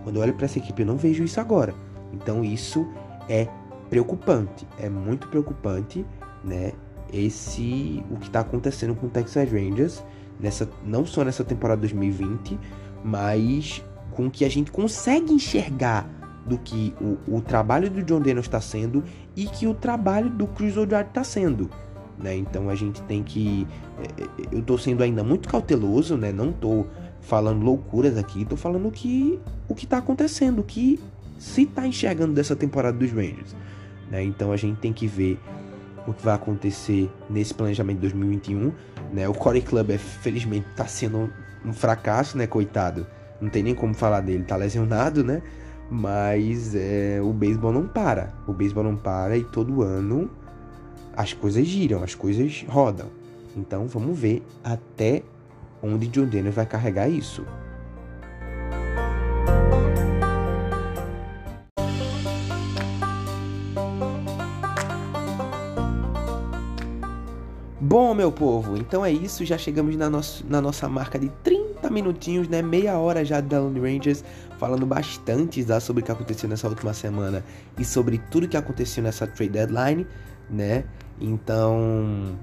Quando 0.03 0.17
eu 0.17 0.21
olho 0.21 0.33
para 0.33 0.45
essa 0.45 0.57
equipe, 0.57 0.81
eu 0.81 0.85
não 0.85 0.97
vejo 0.97 1.23
isso 1.23 1.39
agora. 1.39 1.73
Então 2.13 2.43
isso 2.43 2.85
é 3.29 3.47
preocupante, 3.89 4.67
é 4.77 4.89
muito 4.89 5.27
preocupante, 5.27 6.05
né? 6.43 6.73
Esse 7.11 8.03
o 8.11 8.17
que 8.17 8.27
está 8.27 8.41
acontecendo 8.41 8.93
com 8.93 9.07
o 9.07 9.09
Texas 9.09 9.51
Rangers 9.51 10.03
nessa 10.39 10.69
não 10.85 11.05
só 11.05 11.23
nessa 11.23 11.43
temporada 11.43 11.81
2020, 11.81 12.59
mas 13.03 13.83
com 14.11 14.29
que 14.29 14.45
a 14.45 14.49
gente 14.49 14.71
consegue 14.71 15.33
enxergar 15.33 16.07
do 16.45 16.57
que 16.57 16.93
o, 16.99 17.37
o 17.37 17.41
trabalho 17.41 17.89
do 17.89 18.01
John 18.03 18.21
Dennis 18.21 18.45
está 18.45 18.61
sendo 18.61 19.03
e 19.35 19.45
que 19.45 19.67
o 19.67 19.73
trabalho 19.73 20.29
do 20.29 20.47
Chris 20.47 20.75
O'Dwyer 20.77 21.05
está 21.05 21.23
sendo. 21.23 21.69
Né? 22.17 22.35
Então 22.35 22.69
a 22.69 22.75
gente 22.75 23.01
tem 23.03 23.23
que. 23.23 23.67
É, 23.99 24.23
é, 24.23 24.27
eu 24.51 24.59
estou 24.59 24.77
sendo 24.77 25.03
ainda 25.03 25.23
muito 25.23 25.47
cauteloso, 25.47 26.17
né? 26.17 26.31
não 26.31 26.49
estou 26.49 26.87
falando 27.21 27.63
loucuras 27.63 28.17
aqui, 28.17 28.41
estou 28.41 28.57
falando 28.57 28.89
que, 28.91 29.39
o 29.67 29.75
que 29.75 29.85
está 29.85 29.97
acontecendo, 29.97 30.59
o 30.59 30.63
que 30.63 30.99
se 31.37 31.63
está 31.63 31.87
enxergando 31.87 32.33
dessa 32.33 32.55
temporada 32.55 32.97
dos 32.97 33.11
Rangers. 33.11 33.55
Né? 34.09 34.23
Então 34.23 34.51
a 34.51 34.57
gente 34.57 34.79
tem 34.79 34.91
que 34.91 35.07
ver 35.07 35.39
o 36.07 36.13
que 36.13 36.23
vai 36.23 36.35
acontecer 36.35 37.09
nesse 37.29 37.53
planejamento 37.53 37.97
de 37.97 38.01
2021. 38.01 38.71
Né? 39.13 39.27
O 39.27 39.33
Corey 39.33 39.61
Club, 39.61 39.91
felizmente, 39.97 40.67
está 40.69 40.85
sendo 40.85 41.31
um 41.65 41.73
fracasso, 41.73 42.37
né, 42.37 42.47
coitado. 42.47 43.05
Não 43.41 43.49
tem 43.49 43.63
nem 43.63 43.75
como 43.75 43.93
falar 43.93 44.21
dele, 44.21 44.43
tá 44.43 44.55
lesionado, 44.55 45.23
né? 45.23 45.41
Mas 45.89 46.75
é, 46.75 47.19
o 47.21 47.31
beisebol 47.31 47.71
não 47.71 47.87
para. 47.87 48.33
O 48.47 48.53
beisebol 48.53 48.83
não 48.83 48.95
para 48.95 49.37
e 49.37 49.43
todo 49.43 49.81
ano 49.81 50.29
as 51.15 51.33
coisas 51.33 51.65
giram, 51.65 52.03
as 52.03 52.15
coisas 52.15 52.65
rodam. 52.67 53.07
Então 53.55 53.87
vamos 53.87 54.17
ver 54.17 54.43
até 54.63 55.23
onde 55.81 56.07
John 56.07 56.25
Denner 56.25 56.51
vai 56.51 56.65
carregar 56.65 57.09
isso. 57.09 57.45
Bom, 67.89 68.13
meu 68.13 68.31
povo, 68.31 68.77
então 68.77 69.03
é 69.03 69.11
isso. 69.11 69.43
Já 69.43 69.57
chegamos 69.57 69.95
na, 69.95 70.11
nosso, 70.11 70.45
na 70.47 70.61
nossa 70.61 70.87
marca 70.87 71.17
de 71.17 71.27
30 71.43 71.89
minutinhos, 71.89 72.47
né? 72.47 72.61
Meia 72.61 72.95
hora 72.99 73.25
já 73.25 73.41
da 73.41 73.59
Lone 73.59 73.79
Rangers, 73.79 74.23
falando 74.59 74.85
bastante 74.85 75.65
sobre 75.81 76.03
o 76.03 76.05
que 76.05 76.11
aconteceu 76.11 76.47
nessa 76.47 76.67
última 76.67 76.93
semana 76.93 77.43
e 77.79 77.83
sobre 77.83 78.19
tudo 78.29 78.47
que 78.47 78.55
aconteceu 78.55 79.01
nessa 79.01 79.25
trade 79.25 79.53
deadline, 79.53 80.05
né? 80.47 80.83
Então, 81.19 82.37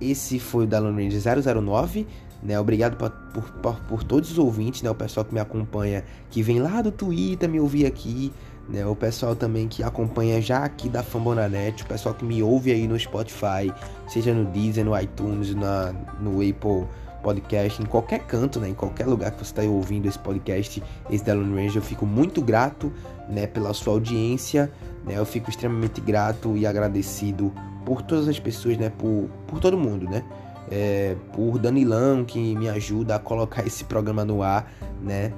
esse 0.00 0.38
foi 0.38 0.62
o 0.62 0.66
da 0.68 0.78
Lone 0.78 1.02
Rangers 1.02 1.24
009. 1.24 2.06
Né, 2.40 2.60
obrigado 2.60 2.96
por, 2.96 3.10
por, 3.62 3.80
por 3.88 4.04
todos 4.04 4.30
os 4.30 4.38
ouvintes, 4.38 4.82
né, 4.82 4.90
o 4.90 4.94
pessoal 4.94 5.24
que 5.24 5.32
me 5.32 5.40
acompanha, 5.40 6.04
que 6.30 6.42
vem 6.42 6.60
lá 6.60 6.82
do 6.82 6.92
Twitter 6.92 7.48
me 7.48 7.58
ouvir 7.58 7.86
aqui, 7.86 8.30
né? 8.68 8.84
O 8.86 8.96
pessoal 8.96 9.36
também 9.36 9.68
que 9.68 9.82
acompanha 9.82 10.40
já 10.40 10.64
aqui 10.64 10.88
da 10.88 11.02
Fambonanet, 11.02 11.82
o 11.82 11.86
pessoal 11.86 12.14
que 12.14 12.24
me 12.24 12.42
ouve 12.42 12.72
aí 12.72 12.86
no 12.88 12.98
Spotify, 12.98 13.72
seja 14.08 14.32
no 14.32 14.44
Deezer, 14.46 14.84
no 14.84 14.98
iTunes, 14.98 15.54
na, 15.54 15.92
no 16.20 16.36
Apple 16.36 16.86
Podcast, 17.22 17.82
em 17.82 17.86
qualquer 17.86 18.20
canto, 18.20 18.60
né? 18.60 18.68
Em 18.68 18.74
qualquer 18.74 19.06
lugar 19.06 19.30
que 19.32 19.38
você 19.38 19.44
está 19.44 19.62
ouvindo 19.62 20.06
esse 20.06 20.18
podcast, 20.18 20.82
esse 21.10 21.24
da 21.24 21.34
Lone 21.34 21.62
Range, 21.62 21.76
eu 21.76 21.82
fico 21.82 22.06
muito 22.06 22.42
grato, 22.42 22.92
né? 23.28 23.46
Pela 23.46 23.72
sua 23.72 23.94
audiência, 23.94 24.70
né? 25.04 25.14
Eu 25.16 25.26
fico 25.26 25.50
extremamente 25.50 26.00
grato 26.00 26.56
e 26.56 26.66
agradecido 26.66 27.52
por 27.84 28.02
todas 28.02 28.28
as 28.28 28.38
pessoas, 28.38 28.76
né? 28.76 28.90
Por, 28.90 29.28
por 29.46 29.60
todo 29.60 29.76
mundo, 29.76 30.08
né? 30.08 30.24
É, 30.70 31.14
por 31.34 31.58
Danilão 31.58 32.24
que 32.24 32.54
me 32.56 32.68
ajuda 32.68 33.16
a 33.16 33.18
colocar 33.18 33.64
esse 33.66 33.84
programa 33.84 34.24
no 34.24 34.42
ar, 34.42 34.70
né? 35.02 35.32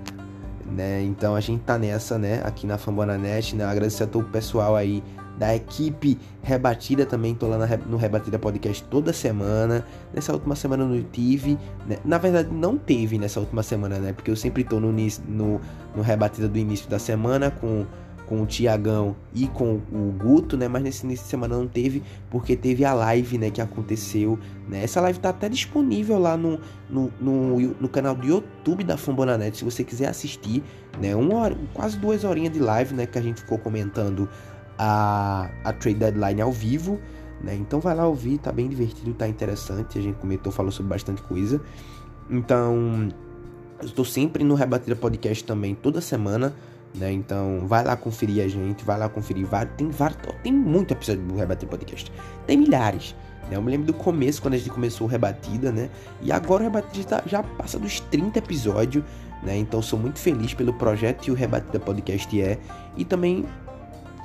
Né? 0.71 1.03
Então 1.03 1.35
a 1.35 1.41
gente 1.41 1.63
tá 1.63 1.79
nessa, 1.79 2.19
né? 2.19 2.43
Aqui 2.45 2.67
na 2.67 2.79
Fambonanet, 2.79 3.55
né? 3.55 3.65
Agradecer 3.65 4.05
a 4.05 4.07
todo 4.07 4.27
o 4.27 4.31
pessoal 4.31 4.77
aí 4.77 5.03
da 5.39 5.55
equipe 5.55 6.19
Rebatida 6.43 7.05
também, 7.05 7.35
tô 7.35 7.47
lá 7.47 7.59
no 7.87 7.97
Rebatida 7.97 8.39
Podcast 8.39 8.83
toda 8.85 9.13
semana. 9.13 9.85
Nessa 10.15 10.33
última 10.33 10.55
semana 10.55 10.85
não 10.85 11.03
tive, 11.03 11.59
né? 11.87 11.99
na 12.05 12.19
verdade 12.19 12.49
não 12.53 12.79
teve 12.79 13.19
nessa 13.19 13.41
última 13.41 13.63
semana, 13.63 13.99
né? 13.99 14.13
Porque 14.13 14.31
eu 14.31 14.37
sempre 14.37 14.65
tô 14.65 14.81
no, 14.81 14.93
no, 14.93 15.61
no 15.95 16.03
Rebatida 16.03 16.49
do 16.49 16.59
início 16.59 16.89
da 16.89 16.99
semana 16.99 17.51
com 17.51 17.85
com 18.27 18.43
o 18.43 18.47
Tiagão 18.47 19.17
e 19.35 19.47
com 19.47 19.81
o 19.93 20.15
Guto, 20.19 20.57
né? 20.57 20.69
Mas 20.69 20.83
nesse 20.83 21.05
início 21.05 21.25
de 21.25 21.31
semana 21.31 21.57
não 21.57 21.67
teve, 21.67 22.03
porque 22.31 22.57
teve 22.57 22.85
a 22.85 22.93
live, 22.93 23.39
né? 23.39 23.51
Que 23.51 23.61
aconteceu, 23.61 24.39
né? 24.69 24.83
Essa 24.83 25.01
live 25.01 25.19
tá 25.19 25.31
até 25.31 25.49
disponível 25.49 26.19
lá 26.19 26.37
no, 26.37 26.61
no, 26.91 27.13
no, 27.21 27.59
no 27.59 27.89
canal 27.89 28.15
do 28.15 28.27
YouTube 28.27 28.85
da 28.85 28.97
Fambonanet, 28.97 29.57
se 29.57 29.65
você 29.65 29.85
quiser 29.85 30.09
assistir, 30.09 30.63
né? 31.01 31.15
Uma 31.15 31.35
hora, 31.37 31.57
quase 31.73 31.99
duas 31.99 32.25
horinhas 32.25 32.53
de 32.53 32.59
live, 32.59 32.95
né? 32.95 33.07
Que 33.07 33.19
a 33.19 33.23
gente 33.23 33.41
ficou 33.41 33.59
comentando 33.59 34.29
a, 34.79 35.49
a 35.65 35.73
trade 35.73 35.99
deadline 35.99 36.41
ao 36.41 36.53
vivo, 36.53 37.01
né? 37.43 37.55
Então 37.55 37.81
vai 37.81 37.95
lá 37.95 38.07
ouvir, 38.07 38.39
tá 38.39 38.53
bem 38.53 38.69
divertido, 38.69 39.15
tá 39.15 39.29
interessante. 39.29 39.99
A 39.99 40.03
gente 40.03 40.17
comentou, 40.19 40.53
falou 40.53 40.73
sobre 40.73 40.91
bastante 40.91 41.23
coisa. 41.23 41.61
Então, 42.29 43.09
eu 43.81 43.87
estou 43.87 44.05
sempre 44.05 44.43
no 44.43 44.55
Rebatida 44.55 44.97
Podcast 44.97 45.45
também, 45.45 45.75
toda 45.75 46.01
semana 46.01 46.55
né? 46.97 47.13
Então, 47.13 47.67
vai 47.67 47.85
lá 47.85 47.97
conferir 47.97 48.45
a 48.45 48.49
gente, 48.49 48.85
vai 48.85 48.99
lá 48.99 49.09
conferir. 49.09 49.47
Vai, 49.47 49.67
tem, 49.67 49.91
vários, 49.91 50.19
tem 50.43 50.53
muito 50.53 50.93
episódio 50.93 51.23
do 51.23 51.37
Rebater 51.37 51.69
Podcast. 51.69 52.13
Tem 52.47 52.57
milhares. 52.57 53.15
Né? 53.51 53.57
Eu 53.57 53.63
me 53.63 53.71
lembro 53.71 53.87
do 53.87 53.95
começo, 53.95 54.41
quando 54.43 54.55
a 54.55 54.59
gente 54.59 54.71
começou 54.71 55.07
o 55.07 55.11
Rebatida, 55.11 55.71
né? 55.71 55.91
E 56.23 56.33
agora 56.33 56.63
o 56.63 56.65
Rebatida 56.65 57.23
já 57.27 57.43
passa 57.43 57.79
dos 57.79 58.01
30 58.01 58.39
episódios, 58.39 59.05
né? 59.43 59.57
Então, 59.57 59.81
sou 59.83 59.99
muito 59.99 60.19
feliz 60.19 60.55
pelo 60.55 60.73
projeto 60.75 61.29
e 61.29 61.31
o 61.31 61.35
Rebatida 61.35 61.79
Podcast 61.79 62.41
é. 62.41 62.59
E 62.97 63.05
também 63.05 63.45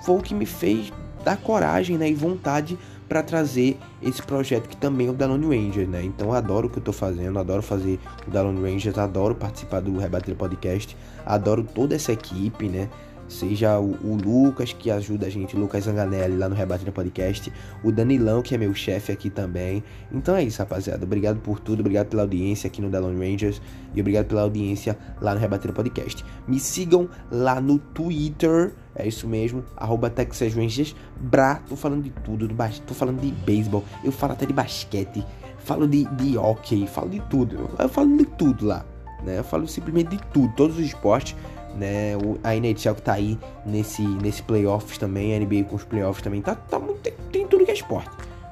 foi 0.03 0.17
o 0.17 0.21
que 0.21 0.33
me 0.33 0.45
fez 0.45 0.91
dar 1.23 1.37
coragem 1.37 1.97
né? 1.97 2.09
e 2.09 2.13
vontade 2.13 2.77
para 3.11 3.21
trazer 3.21 3.77
esse 4.01 4.21
projeto 4.21 4.69
que 4.69 4.77
também 4.77 5.07
é 5.07 5.09
o 5.09 5.13
da 5.13 5.27
Lone 5.27 5.45
Ranger, 5.45 5.85
né? 5.85 6.01
Então 6.01 6.29
eu 6.29 6.33
adoro 6.33 6.67
o 6.67 6.69
que 6.69 6.79
eu 6.79 6.81
tô 6.81 6.93
fazendo, 6.93 7.37
adoro 7.37 7.61
fazer 7.61 7.99
o 8.25 8.31
da 8.31 8.41
Lone 8.41 8.61
Rangers, 8.61 8.97
adoro 8.97 9.35
participar 9.35 9.81
do 9.81 9.97
Rebater 9.97 10.33
Podcast, 10.33 10.95
adoro 11.25 11.63
toda 11.63 11.95
essa 11.95 12.11
equipe, 12.11 12.67
né? 12.67 12.89
Seja 13.27 13.79
o, 13.79 13.91
o, 14.03 14.17
Lucas, 14.21 14.73
que 14.73 14.91
ajuda 14.91 15.27
a 15.27 15.29
gente, 15.29 15.55
Lucas 15.55 15.85
Zanganelli 15.85 16.35
lá 16.35 16.49
no 16.49 16.55
Rebatida 16.55 16.91
Podcast, 16.91 17.51
o 17.81 17.89
Danilão, 17.89 18.41
que 18.41 18.53
é 18.53 18.57
meu 18.57 18.73
chefe 18.73 19.09
aqui 19.13 19.29
também. 19.29 19.81
Então 20.11 20.35
é 20.35 20.43
isso, 20.43 20.59
rapaziada. 20.59 21.05
Obrigado 21.05 21.39
por 21.39 21.57
tudo, 21.57 21.79
obrigado 21.79 22.07
pela 22.07 22.23
audiência 22.23 22.67
aqui 22.67 22.81
no 22.81 22.89
Lone 22.89 23.25
Rangers 23.25 23.61
e 23.95 24.01
obrigado 24.01 24.25
pela 24.25 24.41
audiência 24.41 24.97
lá 25.21 25.33
no 25.33 25.39
Rebatida 25.39 25.71
Podcast. 25.71 26.25
Me 26.45 26.59
sigam 26.59 27.07
lá 27.31 27.61
no 27.61 27.79
Twitter 27.79 28.73
é 28.95 29.07
isso 29.07 29.27
mesmo, 29.27 29.63
arroba 29.77 30.09
Texas 30.09 30.53
Rangers. 30.53 30.95
Bra, 31.17 31.55
tô 31.67 31.75
falando 31.75 32.03
de 32.03 32.09
tudo, 32.09 32.47
do 32.47 32.55
tô 32.85 32.93
falando 32.93 33.21
de 33.21 33.31
beisebol, 33.31 33.83
eu 34.03 34.11
falo 34.11 34.33
até 34.33 34.45
de 34.45 34.53
basquete, 34.53 35.25
falo 35.59 35.87
de, 35.87 36.03
de 36.15 36.37
hockey, 36.37 36.85
falo 36.87 37.09
de 37.09 37.21
tudo. 37.21 37.69
Eu 37.79 37.87
falo 37.87 38.15
de 38.17 38.25
tudo 38.25 38.65
lá, 38.65 38.85
né? 39.23 39.39
Eu 39.39 39.43
falo 39.43 39.67
simplesmente 39.67 40.17
de 40.17 40.23
tudo, 40.31 40.53
todos 40.55 40.77
os 40.77 40.85
esportes, 40.85 41.35
né? 41.75 42.13
A 42.43 42.55
NHL 42.55 42.95
que 42.95 43.01
tá 43.01 43.13
aí 43.13 43.37
nesse, 43.65 44.01
nesse 44.01 44.43
playoffs 44.43 44.97
também, 44.97 45.35
a 45.35 45.39
NBA 45.39 45.63
com 45.63 45.75
os 45.75 45.83
playoffs 45.83 46.23
também, 46.23 46.41
tá, 46.41 46.55
tá 46.55 46.79
tem, 47.01 47.13
tem 47.31 47.47
tudo 47.47 47.65
que 47.65 47.71
é 47.71 47.73
esporte. 47.73 48.09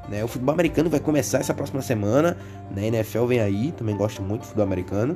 Né? 0.08 0.24
O 0.24 0.28
futebol 0.28 0.54
americano 0.54 0.90
vai 0.90 1.00
começar 1.00 1.38
essa 1.38 1.54
próxima 1.54 1.82
semana, 1.82 2.36
né? 2.72 2.84
A 2.84 2.88
NFL 2.88 3.26
vem 3.26 3.40
aí, 3.40 3.72
também 3.72 3.96
gosto 3.96 4.22
muito 4.22 4.42
do 4.42 4.46
futebol 4.48 4.66
americano. 4.66 5.16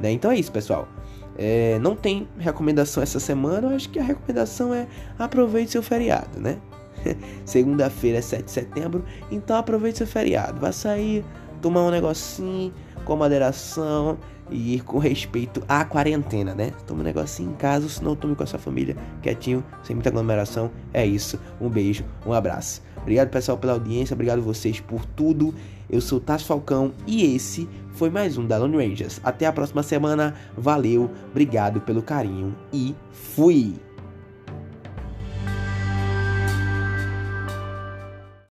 Né? 0.00 0.12
Então 0.12 0.30
é 0.30 0.36
isso, 0.36 0.50
pessoal. 0.50 0.88
É, 1.36 1.78
não 1.78 1.94
tem 1.94 2.26
recomendação 2.38 3.02
essa 3.02 3.20
semana, 3.20 3.68
eu 3.68 3.76
acho 3.76 3.88
que 3.88 3.98
a 3.98 4.02
recomendação 4.02 4.74
é 4.74 4.86
aproveite 5.18 5.70
seu 5.72 5.82
feriado, 5.82 6.40
né? 6.40 6.58
Segunda-feira 7.44 8.18
é 8.18 8.20
7 8.20 8.44
de 8.44 8.50
setembro, 8.50 9.04
então 9.30 9.56
aproveite 9.56 9.98
seu 9.98 10.06
feriado. 10.06 10.60
Vá 10.60 10.72
sair, 10.72 11.24
tomar 11.62 11.82
um 11.82 11.90
negocinho, 11.90 12.72
com 13.04 13.16
moderação 13.16 14.18
e 14.50 14.80
com 14.80 14.98
respeito 14.98 15.62
à 15.68 15.84
quarentena, 15.84 16.54
né? 16.54 16.72
Tome 16.86 17.00
um 17.00 17.04
negocinho 17.04 17.50
em 17.50 17.54
casa, 17.54 17.88
senão 17.88 18.16
tome 18.16 18.34
com 18.34 18.42
a 18.42 18.46
sua 18.46 18.58
família 18.58 18.96
quietinho, 19.22 19.64
sem 19.82 19.94
muita 19.94 20.08
aglomeração. 20.08 20.70
É 20.92 21.04
isso. 21.06 21.38
Um 21.60 21.68
beijo, 21.68 22.04
um 22.26 22.32
abraço. 22.32 22.82
Obrigado, 23.00 23.30
pessoal, 23.30 23.56
pela 23.56 23.72
audiência. 23.74 24.14
Obrigado 24.14 24.42
vocês 24.42 24.80
por 24.80 25.04
tudo. 25.04 25.54
Eu 25.88 26.00
sou 26.00 26.18
o 26.18 26.20
Tassi 26.20 26.44
Falcão 26.44 26.92
e 27.06 27.34
esse 27.34 27.68
foi 27.92 28.10
mais 28.10 28.38
um 28.38 28.46
da 28.46 28.58
Lone 28.58 28.76
Rangers. 28.76 29.20
Até 29.24 29.46
a 29.46 29.52
próxima 29.52 29.82
semana. 29.82 30.34
Valeu, 30.56 31.10
obrigado 31.30 31.80
pelo 31.80 32.02
carinho 32.02 32.54
e 32.72 32.94
fui! 33.10 33.89